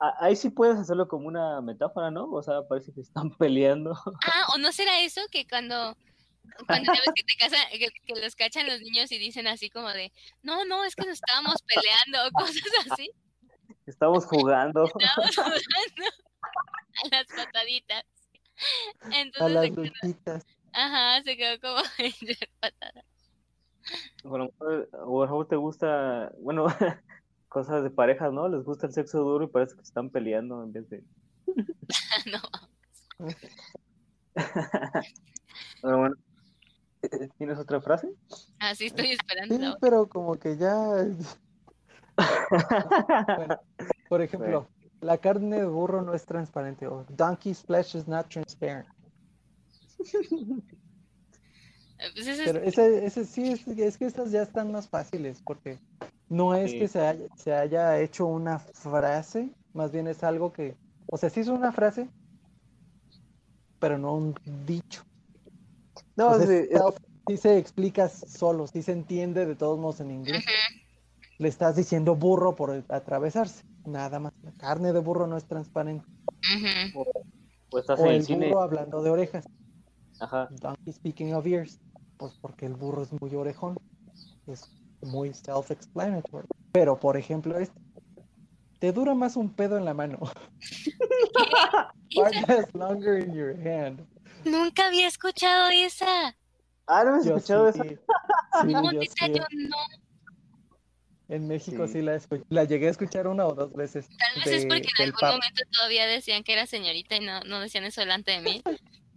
[0.01, 2.31] Ah, Ahí sí puedes hacerlo como una metáfora, ¿no?
[2.31, 3.93] O sea, parece que están peleando.
[4.27, 5.97] Ah, o no será eso que cuando,
[6.67, 9.71] cuando ya ves que te casan, que, que los cachan los niños y dicen así
[9.71, 13.11] como de, no, no, es que nos estábamos peleando o cosas así,
[13.91, 14.85] Estamos jugando.
[14.99, 16.05] estábamos jugando
[17.03, 18.05] a las pataditas.
[19.41, 20.47] A las luchitas.
[20.73, 23.05] ajá, se quedó como echar patadas.
[24.23, 26.67] O a lo mejor, o a lo mejor te gusta, bueno,
[27.51, 28.49] cosas de parejas, ¿no?
[28.49, 31.05] Les gusta el sexo duro y parece que están peleando en vez de...
[32.33, 32.41] No,
[35.83, 36.15] Pero bueno,
[37.37, 38.09] ¿tienes otra frase?
[38.61, 39.55] así estoy esperando.
[39.55, 41.07] Sí, pero como que ya.
[43.37, 43.61] Bueno,
[44.09, 44.69] por ejemplo,
[45.01, 46.87] la carne de burro no es transparente.
[46.87, 48.87] O donkey's flesh is not transparent.
[52.15, 55.43] Pues eso es- Pero ese, ese sí, es, es que estas ya están más fáciles
[55.43, 55.79] porque
[56.31, 56.79] no es Sí.
[56.79, 60.77] que se haya, se haya hecho una frase, más bien es algo que,
[61.07, 62.09] o sea, sí es una frase,
[63.79, 64.35] pero no un
[64.67, 65.03] dicho.
[66.17, 66.81] No, O sea, sí, es-
[67.29, 70.45] sí se explica solo, sí se entiende de todos modos en inglés.
[71.39, 74.33] Le estás diciendo burro por atravesarse, nada más.
[74.43, 76.05] La carne de burro no es transparente.
[77.73, 78.49] O estás O en el el cine.
[78.49, 79.45] burro hablando de orejas.
[80.21, 80.49] Ajá.
[80.51, 81.81] Donkey speaking of ears.
[82.19, 83.79] Pues porque el burro es muy orejón.
[84.47, 84.69] Es
[85.03, 86.47] muy self-explanatory.
[86.73, 87.81] Pero, por ejemplo, este.
[88.79, 90.19] Te dura más un pedo en la mano.
[92.17, 94.07] Part lasts longer in your hand.
[94.45, 96.35] Nunca había escuchado esa.
[96.87, 97.81] Ah, ¿no me has Yo escuchado sí,
[98.67, 99.33] No, yo sí.
[99.35, 99.77] yo no.
[101.29, 101.93] En México Sí.
[101.93, 102.43] sí, la escuché.
[102.49, 104.09] La llegué a escuchar una o dos veces.
[104.19, 105.35] Tal vez es porque en algún pap.
[105.35, 108.63] momento todavía decían que era señorita y no, no decían eso delante de mí.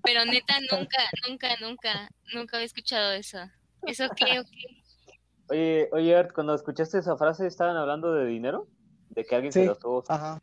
[0.03, 3.39] Pero neta, nunca, nunca, nunca, nunca había escuchado eso.
[3.87, 4.82] ¿Eso qué o qué?
[5.53, 8.67] Oye, oye, Art, cuando escuchaste esa frase, ¿estaban hablando de dinero?
[9.09, 9.67] ¿De que alguien se Sí.
[9.67, 10.03] gastó?
[10.07, 10.41] Ajá.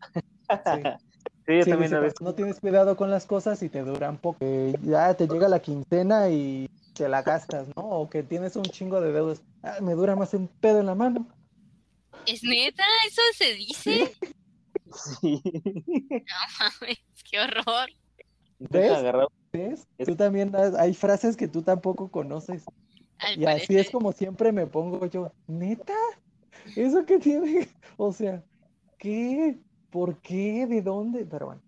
[0.48, 0.48] Sí.
[1.46, 2.14] Sí, yo Sí, también veces.
[2.14, 4.38] cuando no tienes cuidado con las cosas y te duran poco.
[4.38, 7.82] que ya te llega la quincena y te la gastas, ¿no?
[7.82, 9.42] O que tienes un chingo de deudas.
[9.64, 11.26] Ah, me dura más un pedo en la mano.
[12.24, 12.84] ¿Es neta?
[13.04, 14.12] ¿Eso se dice?
[14.94, 15.42] Sí.
[16.24, 16.98] No mames,
[17.28, 17.88] qué horror.
[20.06, 22.64] Tú también has- hay frases que tú tampoco conoces.
[23.20, 25.32] Al Y así es como siempre me pongo yo.
[25.46, 25.94] ¿Neta?
[26.76, 27.68] ¿Eso qué tiene?
[27.96, 28.42] O sea,
[28.98, 29.58] ¿qué?
[29.90, 30.66] ¿Por qué?
[30.66, 31.26] ¿De dónde?
[31.26, 31.62] Pero bueno.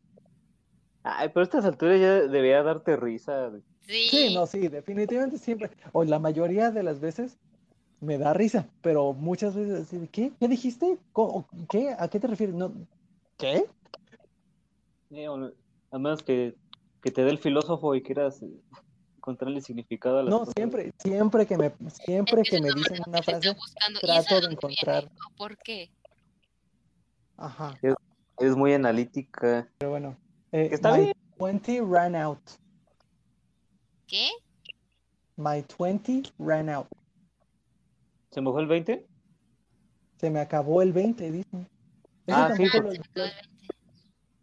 [1.03, 3.51] Ay, pero a estas alturas ya debería darte risa.
[3.81, 4.09] Sí.
[4.09, 5.71] Sí, no, sí, definitivamente siempre.
[5.93, 7.37] O la mayoría de las veces
[8.01, 10.33] me da risa, pero muchas veces así de, ¿qué?
[10.39, 10.97] ¿Qué dijiste?
[11.13, 11.47] ¿Cómo?
[11.69, 11.95] ¿Qué?
[11.99, 12.55] ¿A qué te refieres?
[12.55, 12.73] No,
[13.37, 13.65] ¿qué?
[15.11, 15.53] Eh, o-
[15.91, 16.55] a menos que,
[17.03, 18.49] que te dé el filósofo y quieras eh,
[19.23, 20.55] encontrarle significado a las No, cosas.
[20.57, 21.73] siempre, siempre que me,
[22.05, 24.01] siempre Es que me es dicen una frase, buscando.
[24.03, 25.91] ¿Y eso trato de encontrar, ¿O ¿Por qué?
[27.37, 27.79] ajá,
[28.39, 29.71] Eres muy analítica.
[29.79, 30.17] pero bueno.
[30.51, 31.13] eh, Está my bien.
[31.39, 32.41] 20 ran out.
[34.09, 34.29] ¿Qué?
[35.37, 36.89] My 20 ran out.
[38.33, 39.07] ¿Se me fue el 20?
[40.19, 41.69] Se me acabó el 20, dicen.
[42.27, 43.25] Eso Ah, sí, lo-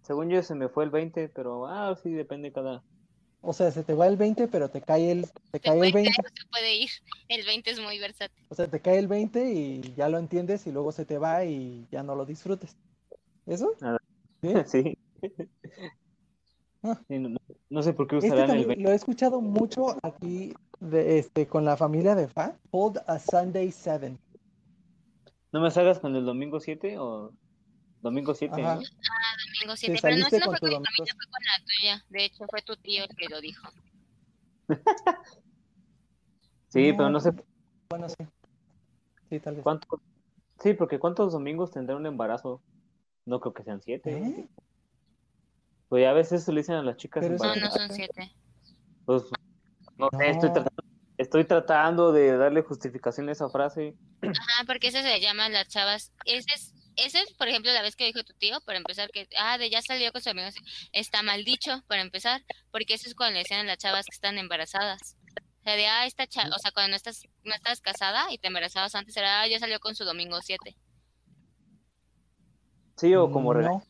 [0.03, 2.83] Según yo se me fue el 20, pero ah, sí, depende cada.
[3.41, 6.11] O sea, se te va el 20, pero te cae el, te cae el 20.
[6.13, 6.89] Se puede ir.
[7.29, 8.43] El 20 es muy versátil.
[8.49, 11.45] O sea, te cae el 20 y ya lo entiendes y luego se te va
[11.45, 12.75] y ya no lo disfrutes.
[13.45, 13.73] ¿Eso?
[13.81, 13.99] Nada.
[14.41, 14.53] ¿Sí?
[14.67, 14.97] Sí.
[16.81, 16.97] Ah.
[17.09, 18.83] No, no- no sé por qué Este usarán el también 20.
[18.83, 22.57] lo he escuchado mucho aquí de, este, con la familia de Fa.
[22.71, 24.17] Hold a Sunday 7.
[25.51, 27.33] ¿No me salgas con el domingo 7 o
[28.01, 28.53] domingo 7?
[28.61, 28.75] Ajá.
[28.75, 28.81] ¿no?
[28.81, 29.99] Domingo Te 7.
[30.01, 30.85] Pero no, no con fue tu con mi domingo.
[30.97, 32.05] familia, fue con la tuya.
[32.09, 33.67] De hecho, fue tu tío el que lo dijo.
[36.69, 37.31] Sí, pero no sé
[37.89, 38.15] Bueno, sí.
[39.29, 39.63] Sí, tal vez.
[39.63, 40.01] cuánto.
[40.61, 42.61] Sí, porque ¿cuántos domingos tendrá un embarazo?
[43.25, 44.11] No creo que sean 7.
[44.11, 44.47] ¿Eh?
[45.87, 48.31] Pues ya a veces se le dicen a las chicas Pero No, no son 7.
[49.05, 49.23] Pues,
[49.97, 50.53] no sé, estoy No.
[50.53, 50.83] tratando,
[51.17, 53.95] estoy tratando de darle justificación a esa frase.
[54.21, 56.11] Ajá, porque eso se llama las chavas.
[56.25, 56.73] Ese es,
[57.05, 59.69] ese es, por ejemplo, la vez que dijo tu tío, para empezar, que, ah, de
[59.69, 60.55] ya salió con sus amigos.
[60.91, 62.41] Está mal dicho, para empezar,
[62.71, 65.15] porque eso es cuando le decían a las chavas que están embarazadas.
[65.59, 68.37] O sea, de, ah, esta chava, o sea, cuando no estás, no estás casada y
[68.37, 70.75] te embarazabas antes, era, ah, ya salió con su domingo 7.
[72.97, 73.83] Sí, o como No,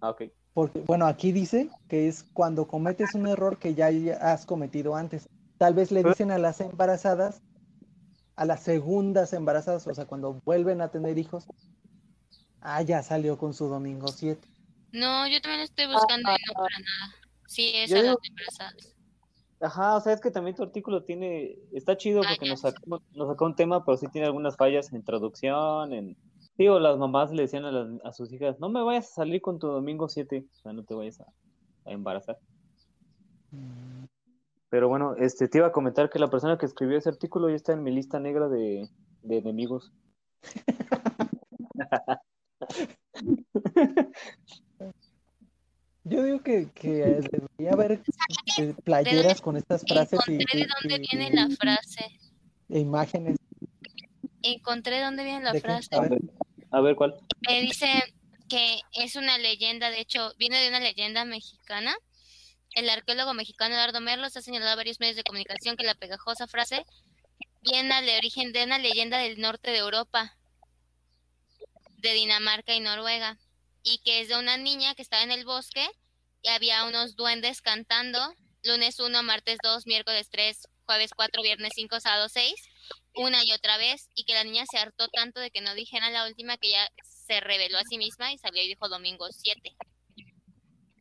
[0.00, 0.22] Ah, ok.
[0.54, 3.88] porque, bueno, aquí dice que es cuando cometes un error que ya
[4.20, 5.28] has cometido antes.
[5.58, 7.42] Tal vez le dicen a las embarazadas,
[8.36, 11.46] a las segundas embarazadas, o sea, cuando vuelven a tener hijos,
[12.60, 14.46] ah, ya salió con su domingo 7.
[14.92, 17.14] No, yo también estoy buscando y no para nada.
[17.46, 18.96] Sí, es Yo a las digo- embarazadas.
[19.62, 23.28] Ajá, o sea, es que también tu artículo tiene, está chido porque nos sacó, nos
[23.28, 26.16] sacó un tema, pero sí tiene algunas fallas en traducción, en...
[26.56, 29.42] Digo, las mamás le decían a, las- a sus hijas, no me vayas a salir
[29.42, 31.26] con tu domingo 7, o sea, no te vayas a,
[31.84, 32.38] a embarazar.
[34.70, 37.56] Pero bueno, este, te iba a comentar que la persona que escribió ese artículo ya
[37.56, 38.88] está en mi lista negra de,
[39.22, 39.92] de enemigos.
[46.04, 48.00] Yo digo que, que debería haber
[48.58, 52.04] eh, playeras con estas frases y, Encontré de dónde y- viene la frase.
[52.70, 53.36] e imágenes.
[54.42, 55.94] Encontré dónde viene la frase.
[55.94, 56.18] A ver.
[56.70, 57.14] A ver, ¿cuál?
[57.48, 57.86] Eh, dice
[58.48, 61.94] que es una leyenda, de hecho, viene de una leyenda mexicana.
[62.74, 66.46] El arqueólogo mexicano Eduardo Merlos ha señalado a varios medios de comunicación que la pegajosa
[66.46, 66.84] frase
[67.62, 70.36] viene al origen de una leyenda del norte de Europa,
[72.00, 73.38] de Dinamarca y Noruega,
[73.82, 75.86] y que es de una niña que estaba en el bosque
[76.42, 78.18] y había unos duendes cantando
[78.62, 82.54] lunes 1, martes 2, miércoles 3, jueves 4, viernes 5, sábado 6,
[83.14, 86.12] una y otra vez, y que la niña se hartó tanto de que no dijeran
[86.12, 89.76] la última que ya se reveló a sí misma y salió y dijo domingo 7.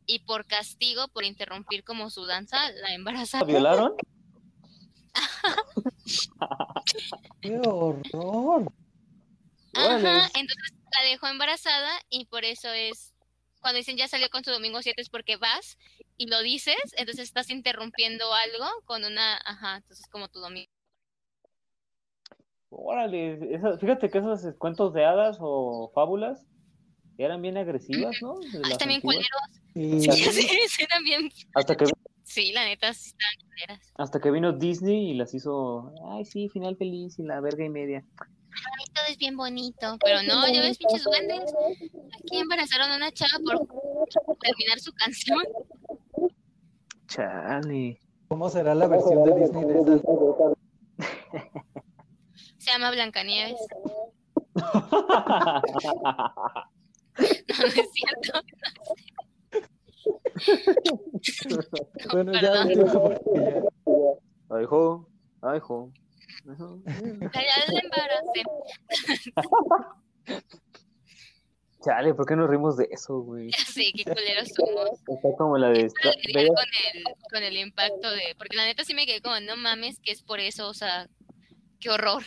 [0.06, 3.48] Y por castigo, por interrumpir como su danza, la ¿La embarazaron.
[3.48, 3.94] violaron?
[7.42, 8.72] ¡Qué horror!
[9.74, 13.14] Ajá, entonces la dejó embarazada y por eso es,
[13.62, 15.78] cuando dicen ya salió con su domingo 7 es porque vas
[16.18, 20.68] y lo dices, entonces estás interrumpiendo algo con una, ajá, entonces como tu domingo.
[22.70, 26.46] Órale, esa- fíjate que esos cuentos de hadas o fábulas
[27.18, 28.36] eran bien agresivas, ¿no?
[28.64, 29.26] Ah, están bien culeros.
[29.74, 31.30] Sí, sí, sí, eran bien.
[31.56, 31.86] Hasta que,
[32.24, 33.92] Sí, la neta, sí están culeras.
[33.96, 37.70] hasta que vino Disney y las hizo, ay, sí, final feliz y la verga y
[37.70, 38.06] media.
[38.52, 41.54] Ay, todo es bien bonito, pero no, ya ves, pinches duendes.
[42.20, 45.44] Aquí embarazaron a una chava por terminar su canción.
[47.08, 48.00] Chale.
[48.28, 50.02] ¿Cómo será la versión de Disney de esas?
[52.58, 53.60] Se llama Blancanieves.
[57.20, 57.26] No,
[57.60, 58.42] no es cierto.
[62.14, 62.70] Bueno, ya Perdón.
[62.70, 65.08] ya- Ay, jo,
[65.42, 65.92] ay, jo.
[67.32, 68.44] Calla el embaracé.
[71.84, 73.52] Chale, ¿por qué nos rimos de eso, güey?
[73.68, 74.90] Sí, qué culeros somos.
[75.08, 75.86] Está como la de...
[75.86, 78.36] Esta- con el, con el impacto de.
[78.38, 81.08] Porque la neta sí me quedé como, no mames, que es por eso, o sea,
[81.80, 82.24] qué horror.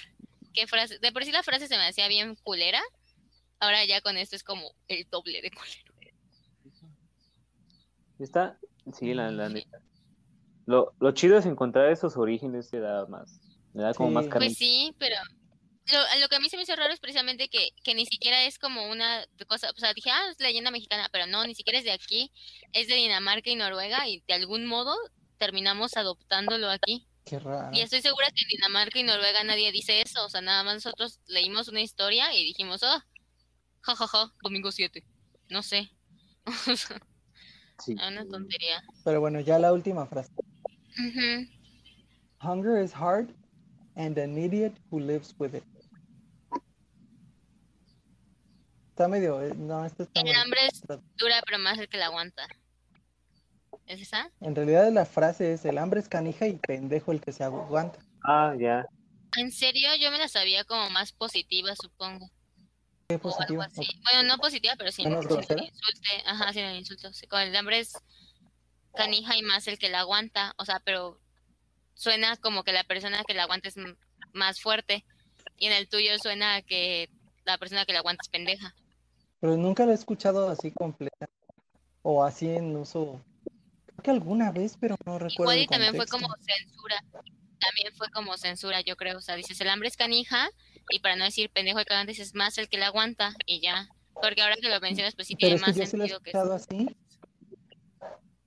[0.54, 0.98] Qué frase.
[1.00, 2.80] De por sí la frase se me hacía bien culera.
[3.60, 5.92] Ahora ya con esto es como el doble de culero.
[8.18, 8.58] Está,
[8.92, 9.80] sí, la, la neta.
[10.66, 13.40] Lo, lo chido es encontrar esos orígenes, te da más,
[13.74, 14.14] da como Sí.
[14.14, 14.46] más carne.
[14.46, 15.16] Pues sí, pero
[15.92, 18.44] lo, lo que a mí se me hizo raro es precisamente que, que ni siquiera
[18.44, 21.78] es como una cosa, o sea, dije, ah, es leyenda mexicana, pero no, ni siquiera
[21.78, 22.30] es de aquí,
[22.72, 24.94] es de Dinamarca y Noruega y de algún modo
[25.38, 27.06] terminamos adoptándolo aquí.
[27.24, 27.70] Qué raro.
[27.76, 30.74] Y estoy segura que en Dinamarca y Noruega nadie dice eso, o sea, nada más
[30.74, 33.02] nosotros leímos una historia y dijimos, oh,
[33.80, 35.04] jajaja, domingo 7,
[35.48, 35.90] no sé.
[36.72, 37.00] O sea,
[37.84, 37.94] Sí.
[37.94, 38.80] una tontería.
[39.04, 40.30] Pero bueno, ya la última frase.
[42.40, 43.30] Hunger is hard
[43.96, 45.64] and an idiot who lives with it.
[48.90, 50.82] Está medio, eh, no, esto está El hambre es
[51.16, 52.46] dura, pero más el que la aguanta.
[53.86, 54.30] ¿Es esa?
[54.40, 57.98] En realidad la frase es el hambre es canija y pendejo el que se aguanta.
[58.22, 58.86] Ah, ya.
[59.36, 62.28] En serio, yo me la sabía como más positiva, supongo.
[63.08, 63.62] Qué O algo positivo.
[63.62, 64.00] así.
[64.04, 66.22] Bueno, no positiva, pero sin, ¿Menos sin el insulte.
[66.26, 67.12] Ajá, sin el insulto.
[67.12, 67.94] Sí, con el hambre es
[68.94, 70.54] canija y más el que la aguanta.
[70.58, 71.18] O sea, pero
[71.94, 73.76] suena como que la persona que la aguanta es
[74.32, 75.04] más fuerte.
[75.58, 77.08] Y en el tuyo suena a que
[77.44, 78.74] la persona que la aguanta es pendeja.
[79.40, 81.28] Pero nunca lo he escuchado así completa.
[82.02, 83.20] O así en uso.
[83.86, 85.54] Creo que alguna vez, pero no recuerdo.
[85.54, 87.04] Y el también fue como censura.
[87.60, 89.18] También fue como censura, yo creo.
[89.18, 90.48] O sea, dices el hambre es canija
[90.90, 93.88] y para no decir pendejo que aguanta, dices más el que la aguanta y ya.
[94.20, 96.04] Porque ahora que lo mencionas, pues sí Pero tiene es que más yo sí lo
[96.04, 96.96] he sentido que escuchado así.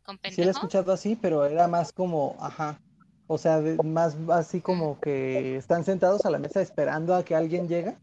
[0.03, 0.49] con Sí lo he pendejo.
[0.51, 2.79] escuchado así, pero era más como, ajá.
[3.27, 7.67] O sea, más así como que están sentados a la mesa esperando a que alguien
[7.67, 7.97] llegue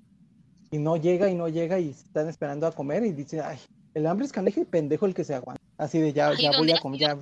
[0.70, 3.58] y no llega y no llega y están esperando a comer y dicen, ay,
[3.94, 5.62] el hambre es canija y pendejo el que se aguanta.
[5.76, 7.14] Así de ya, Ay, ya voy ¿dónde a comer, ya.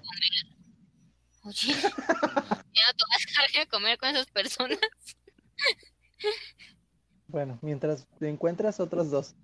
[1.43, 4.79] Oye, ya no te vas a comer con esas personas.
[7.29, 9.35] Bueno, mientras encuentras otros dos.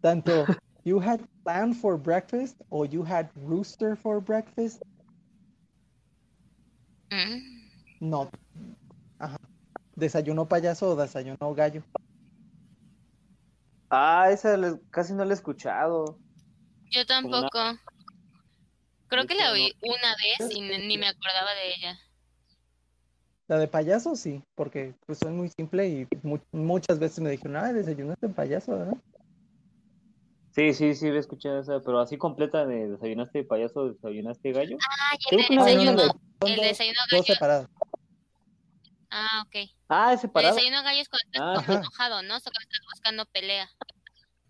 [0.00, 0.44] Tanto
[0.84, 4.82] you had plan for breakfast o you had rooster for breakfast.
[7.10, 7.65] Mm,
[8.00, 8.30] No.
[9.18, 9.36] Ajá.
[9.94, 11.82] Desayuno payaso o desayuno gallo.
[13.90, 16.18] Ah, esa le- casi no la he escuchado.
[16.90, 17.48] Yo tampoco.
[19.08, 21.98] Creo que la Yo oí una vez y ni me acordaba de ella.
[23.48, 27.56] La de payaso sí, porque pues soy muy simple y mu- muchas veces me dijeron,
[27.56, 28.96] ah, desayunaste payaso, ¿verdad?
[30.50, 34.78] Sí, sí, sí, he escuchado esa, pero así completa de desayunaste payaso, desayunaste gallo.
[34.82, 35.90] Ah, y el desayuno.
[35.92, 37.24] El dos, desayuno dos gallo.
[37.24, 37.66] separados.
[39.10, 39.70] Ah, ok.
[39.88, 40.54] Ah, es El separado.
[40.54, 42.36] desayuno gallo es cuando estás Ah, enojado, ¿no?
[42.36, 43.70] O sea, cuando estás buscando pelea.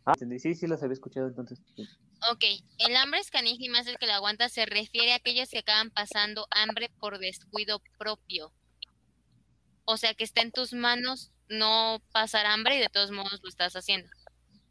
[0.06, 0.38] Ah, entendí.
[0.38, 1.60] Sí, sí, las había escuchado entonces.
[1.76, 1.86] sí.
[2.32, 2.44] Ok,
[2.78, 5.58] el hambre es canija y más el que la aguanta se refiere a aquellos que
[5.58, 8.52] acaban pasando hambre por descuido propio.
[9.84, 13.48] O sea, que está en tus manos no pasar hambre y de todos modos lo
[13.48, 14.08] estás haciendo.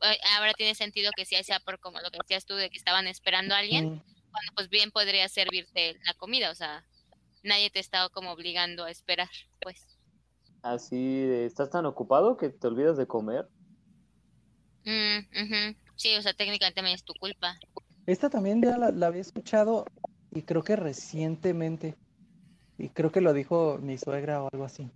[0.02, 2.78] Eh, Ahora tiene sentido que si sea por como lo que decías tú de que
[2.78, 6.84] estaban esperando a alguien, Mm, cuando pues bien podría servirte la comida, o sea,
[7.46, 9.30] nadie te está como obligando a esperar,
[9.62, 9.98] pues.
[10.62, 13.48] Así, estás tan ocupado que te olvidas de comer.
[14.84, 15.76] Mm.
[15.96, 17.58] Sí, o sea, técnicamente también es tu culpa.
[18.06, 19.86] Esta también ya la, la había escuchado
[20.32, 21.96] y creo que recientemente.
[22.78, 24.90] Y creo que lo dijo mi suegra o algo así.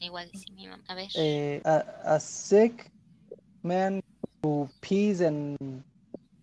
[0.00, 0.82] Igual, sí, mi mamá.
[0.88, 1.08] A ver.
[1.14, 2.90] Eh, a, a sick
[3.62, 4.00] man
[4.44, 5.56] who pees and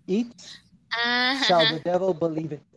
[0.08, 1.78] eats, Ah, shall ajá.
[1.78, 2.69] the devil believe it.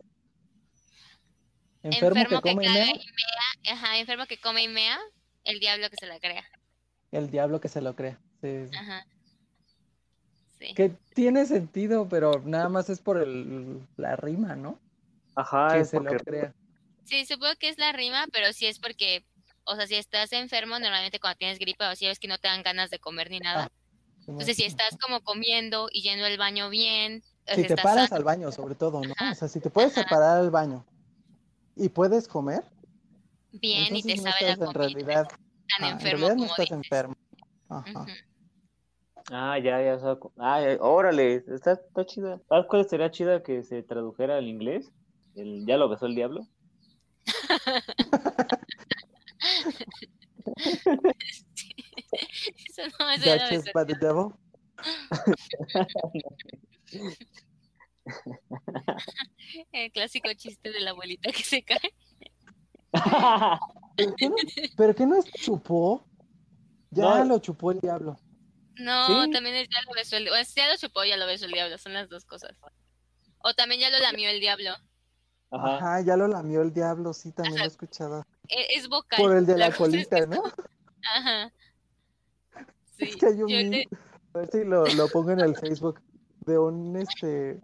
[1.83, 4.67] Enfermo, Enfermo que que come y caga mea, y mea, ajá, enfermo que come y
[4.69, 4.97] mea,
[5.43, 6.45] el diablo que se la crea.
[7.11, 8.17] el diablo que se lo crea.
[8.41, 8.77] Sí, sí.
[8.77, 9.05] Ajá.
[10.59, 10.73] Sí.
[10.75, 14.79] Que tiene sentido, pero nada más es por el, la rima, ¿no?
[15.35, 16.53] Ajá, que es se porque lo crea.
[17.03, 19.25] Sí, supongo que es la rima, pero sí es porque,
[19.65, 22.47] o sea, si estás enfermo, normalmente cuando tienes gripa o así ves que no te
[22.47, 23.69] dan ganas de comer ni nada.
[24.25, 28.23] Entonces, si estás como comiendo y yendo al baño bien, Si te paras sano, al
[28.23, 29.13] baño, sobre todo, ¿no?
[29.31, 30.85] O sea, si te puedes separar al baño
[31.75, 32.63] y puedes comer,
[33.51, 35.39] bien y te entonces no sabe la estás en comida, realidad, tan
[35.87, 36.77] en enfermo realidad no estás dices.
[36.77, 37.15] enfermo.
[37.69, 38.01] Ajá.
[38.01, 38.11] Ujú.
[39.31, 42.41] Ah, ya, ya, o sea, co- ah, ya, órale, está, está chida.
[42.49, 44.91] ¿Sabes cuál sería chida que se tradujera al inglés?
[45.35, 46.45] El, ¿Ya lo besó el diablo?
[52.69, 54.33] Eso no, me Duchess by the devil.
[59.71, 61.93] el clásico chiste de la abuelita que se cae.
[63.95, 64.35] ¿Pero qué no,
[64.77, 66.03] pero qué no es chupó?
[66.91, 67.25] Ya No.
[67.25, 68.17] lo chupó el diablo.
[68.75, 69.31] No, Sí.
[69.31, 70.41] también es ya lo besó el diablo.
[70.55, 71.77] ya lo chupó, ya lo besó el diablo.
[71.77, 72.55] Son las dos cosas.
[73.39, 74.71] O también ya lo lamió el diablo.
[75.51, 75.75] Ajá.
[75.77, 78.25] Ajá, ya lo lamió el diablo, sí, también lo he escuchado.
[78.47, 79.19] E- Es, vocal.
[79.19, 80.41] Por el de la es que- colita, ¿no?
[81.15, 81.51] Ajá.
[82.97, 83.05] Sí.
[83.05, 83.81] Es que hay un yo
[84.35, 86.01] a ver si lo, lo pongo en el Facebook,
[86.45, 87.61] de un este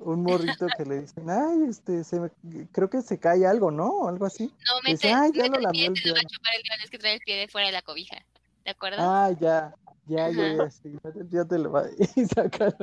[0.00, 2.30] un morrito que le dicen, ay, este, se me-
[2.72, 4.08] creo que se cae algo, ¿no?
[4.08, 4.44] Algo así.
[4.66, 6.28] No, Dice, mete, "Ay, ya lo el pie, el te lo va a diablo".
[6.28, 6.84] chupar el diablo.
[6.84, 8.24] Es que trae el pie de fuera de la cobija.
[8.64, 8.96] ¿De acuerdo?
[9.00, 9.74] Ah, ya,
[10.06, 10.56] ya, ya, Ajá.
[10.56, 10.98] ya, sí,
[11.30, 11.84] ya te lo va,
[12.16, 12.76] y saca,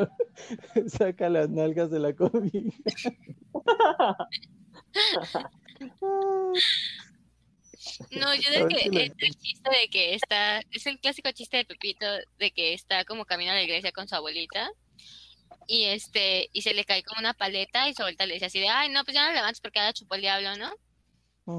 [0.88, 2.72] saca las nalgas de la cobija.
[8.11, 11.57] No, yo creo que si es el chiste de que está, es el clásico chiste
[11.57, 12.05] de Pepito
[12.39, 14.70] de que está como camino a la iglesia con su abuelita
[15.68, 18.60] y este y se le cae como una paleta y su abuelita le dice así
[18.60, 20.74] de, ay no, pues ya no levantes porque ya la chupó el diablo, ¿no?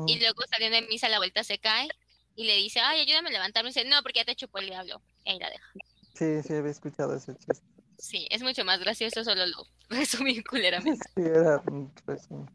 [0.06, 1.88] Y luego saliendo de misa la abuelita se cae
[2.36, 4.66] y le dice, ay, ayúdame a levantarme y dice, no, porque ya te chupó el
[4.66, 5.02] diablo.
[5.24, 5.72] Y ahí la deja.
[6.14, 7.66] Sí, sí, había escuchado ese chiste.
[7.98, 11.08] Sí, es mucho más gracioso, solo lo resumí culeramente.
[11.16, 12.48] Sí, era un resumen.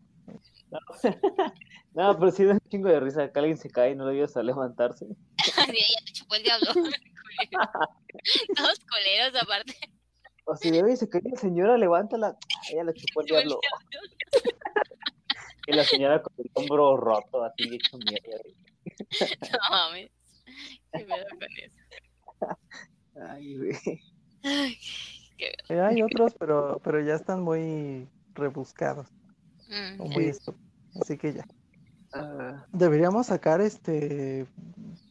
[1.94, 4.14] No, pero sí da un chingo de risa que alguien se cae y no le
[4.14, 5.06] ayudas a levantarse.
[5.46, 6.74] Ya te chupó el diablo.
[8.56, 9.78] Todos coleros aparte.
[10.46, 12.38] O si debe se cae, señora, levántala.
[12.72, 13.60] Ella la chupó el diablo.
[15.66, 18.44] Y la señora con el hombro roto, así hecho mierda.
[19.54, 20.12] No mames.
[20.92, 21.80] Qué pedo con eso.
[23.30, 24.02] Ay, güey.
[24.44, 24.78] Ay,
[25.38, 29.08] qué Eh, hay otros, pero, pero ya están muy rebuscados
[29.70, 30.32] Mm, o muy
[31.02, 31.48] Así que ya.
[32.72, 34.46] Deberíamos sacar este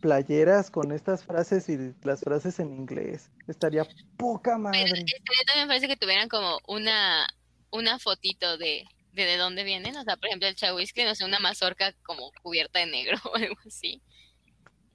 [0.01, 3.31] playeras con estas frases y las frases en inglés.
[3.47, 3.87] Estaría
[4.17, 4.83] poca Pero madre.
[4.83, 7.27] estaría también parece que tuvieran como una,
[7.71, 9.97] una fotito de, de de dónde vienen.
[9.97, 13.37] O sea, por ejemplo, el chahuisque, no sé, una mazorca como cubierta de negro o
[13.37, 14.03] algo así.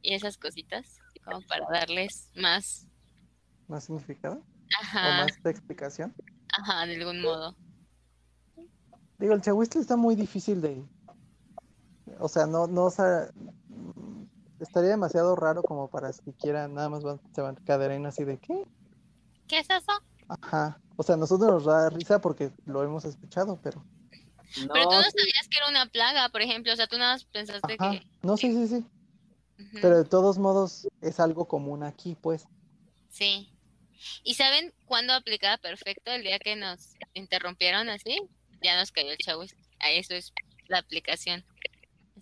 [0.01, 2.85] Y esas cositas, como para darles más,
[3.67, 4.35] ¿Más significado?
[4.35, 4.43] ¿O
[4.81, 6.13] ajá, más de explicación?
[6.53, 7.55] ajá, de algún modo.
[9.17, 10.83] Digo, el chahuistle está muy difícil de...
[12.19, 13.29] O sea, no, no, o sea,
[14.59, 17.57] estaría demasiado raro como para siquiera nada más van, se van
[17.91, 18.63] en así de ¿qué?
[19.47, 19.91] ¿Qué es eso?
[20.27, 20.79] Ajá.
[20.95, 23.83] O sea, nosotros nos da risa porque lo hemos escuchado, pero...
[24.65, 26.73] no, Pero tú no sí, sabías que era una plaga, por ejemplo.
[26.73, 27.91] O sea, tú nada más pensaste Ajá.
[27.91, 28.05] que...
[28.23, 28.85] No, sí, sí, sí.
[29.81, 32.47] Pero de todos modos es algo común aquí, pues.
[33.09, 33.53] Sí.
[34.23, 36.11] ¿Y saben cuándo aplicaba perfecto?
[36.11, 38.19] El día que nos interrumpieron así,
[38.61, 39.43] ya nos cayó el chavo.
[39.43, 40.33] Eso es
[40.67, 41.43] la aplicación.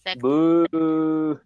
[0.05, 1.41] Exacto.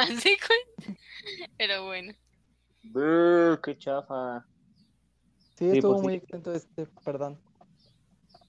[0.00, 1.00] Así cuenta.
[1.56, 2.12] Pero bueno.
[2.82, 4.44] Bú, qué chafa.
[5.56, 6.06] Sí, Sí, estuvo pues sí.
[6.06, 7.38] muy exento este, perdón.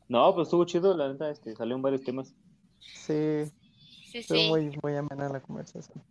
[0.10, 2.34] No, pues estuvo chido, la neta, este, salieron varios temas.
[2.80, 3.46] Sí,
[4.06, 4.50] Sí, estuvo sí.
[4.50, 6.04] muy, muy amena la conversación.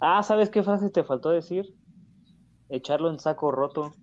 [0.00, 1.74] Ah, ¿sabes qué frase te faltó decir?
[2.68, 3.94] Echarlo en saco roto.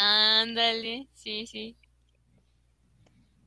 [0.00, 1.08] Ándale.
[1.12, 1.76] Sí, sí.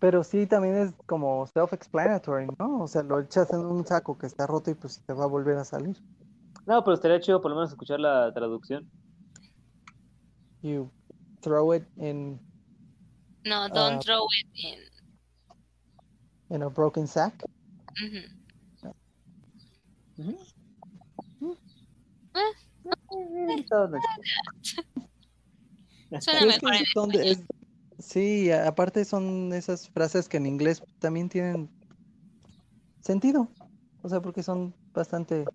[0.04, 2.82] Pero sí, también es como self-explanatory, ¿no?
[2.84, 5.28] O sea, lo echas en un saco que está roto y pues te va a
[5.28, 5.96] volver a salir.
[6.66, 8.92] No, pero estaría chido por lo menos escuchar la traducción.
[10.62, 10.92] You
[11.40, 12.38] throw it in,
[13.46, 14.00] No, don't Ah.
[14.04, 14.80] throw it in.
[16.54, 17.42] in a broken sack.
[18.04, 18.28] Ujú.
[26.20, 27.44] Suena Sí, es que mejor en es donde es-
[28.04, 31.70] sí, aparte son esas frases que en inglés también tienen
[33.02, 33.48] sentido.
[34.02, 35.46] O sea, porque son bastante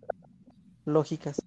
[0.85, 1.41] lógicas.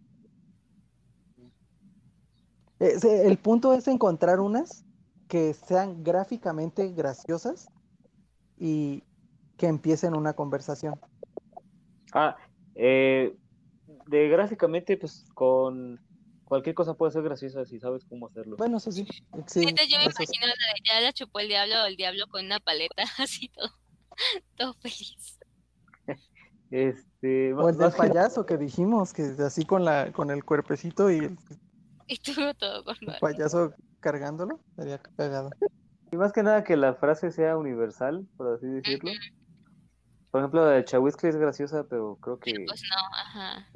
[2.80, 4.86] Eh, el punto es encontrar unas
[5.28, 7.68] que sean gráficamente graciosas
[8.58, 9.04] y
[9.58, 11.00] que empiecen una conversación.
[12.14, 12.36] Ah,
[12.76, 13.36] eh,
[14.08, 16.00] de gráficamente, pues con
[16.52, 18.58] cualquier cosa puede ser graciosa si sabes cómo hacerlo.
[18.58, 19.08] Bueno, eso sí.
[19.48, 20.24] sí, Neta, yo me eso sí.
[20.24, 23.48] imagino la de ya la chupó el diablo o el diablo con una paleta, así
[23.48, 23.70] todo,
[24.58, 25.40] todo feliz.
[26.70, 31.20] Este, O el del payaso que dijimos, que así con la, con el cuerpecito y
[31.20, 31.38] el
[32.08, 35.52] Y estuvo todo con payaso cargándolo, sería cagado.
[36.12, 39.10] y más que nada que la frase sea universal, por así decirlo.
[40.32, 43.68] Por ejemplo, la de Chawiscle es graciosa, pero creo que Pues no, ajá.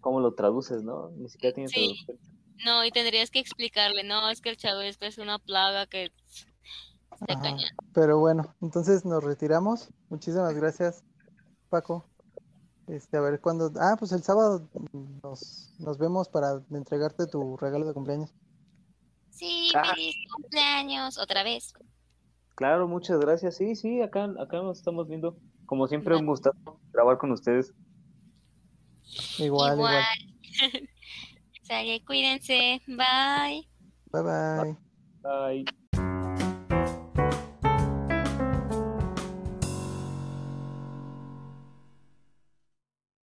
[0.00, 1.10] Cómo lo traduces, ¿no?
[1.10, 1.74] Ni siquiera tiene Sí.
[2.06, 2.18] traducción.
[2.64, 5.86] No, y tendrías que explicarle, no, es que el chavo es que es una plaga
[5.86, 6.12] que
[7.26, 7.42] se Ajá.
[7.42, 7.68] caña.
[7.92, 9.90] Pero bueno, entonces nos retiramos.
[10.08, 11.04] Muchísimas gracias,
[11.68, 12.04] Paco.
[12.86, 13.70] Este, a ver cuándo.
[13.78, 14.68] Ah, pues el sábado
[15.22, 18.32] nos, nos vemos para entregarte tu regalo de cumpleaños.
[19.30, 19.94] Sí, Ah.
[19.94, 21.72] feliz cumpleaños, otra vez.
[22.56, 23.56] Claro, muchas gracias.
[23.56, 25.36] Sí, sí, acá, acá nos estamos viendo.
[25.66, 26.50] Como siempre, un gusto
[26.92, 27.72] grabar con ustedes.
[29.38, 30.04] Igual, igual.
[31.62, 32.80] Sale, cuídense.
[32.86, 33.66] Bye.
[34.12, 34.76] Bye bye.
[35.22, 35.64] Bye.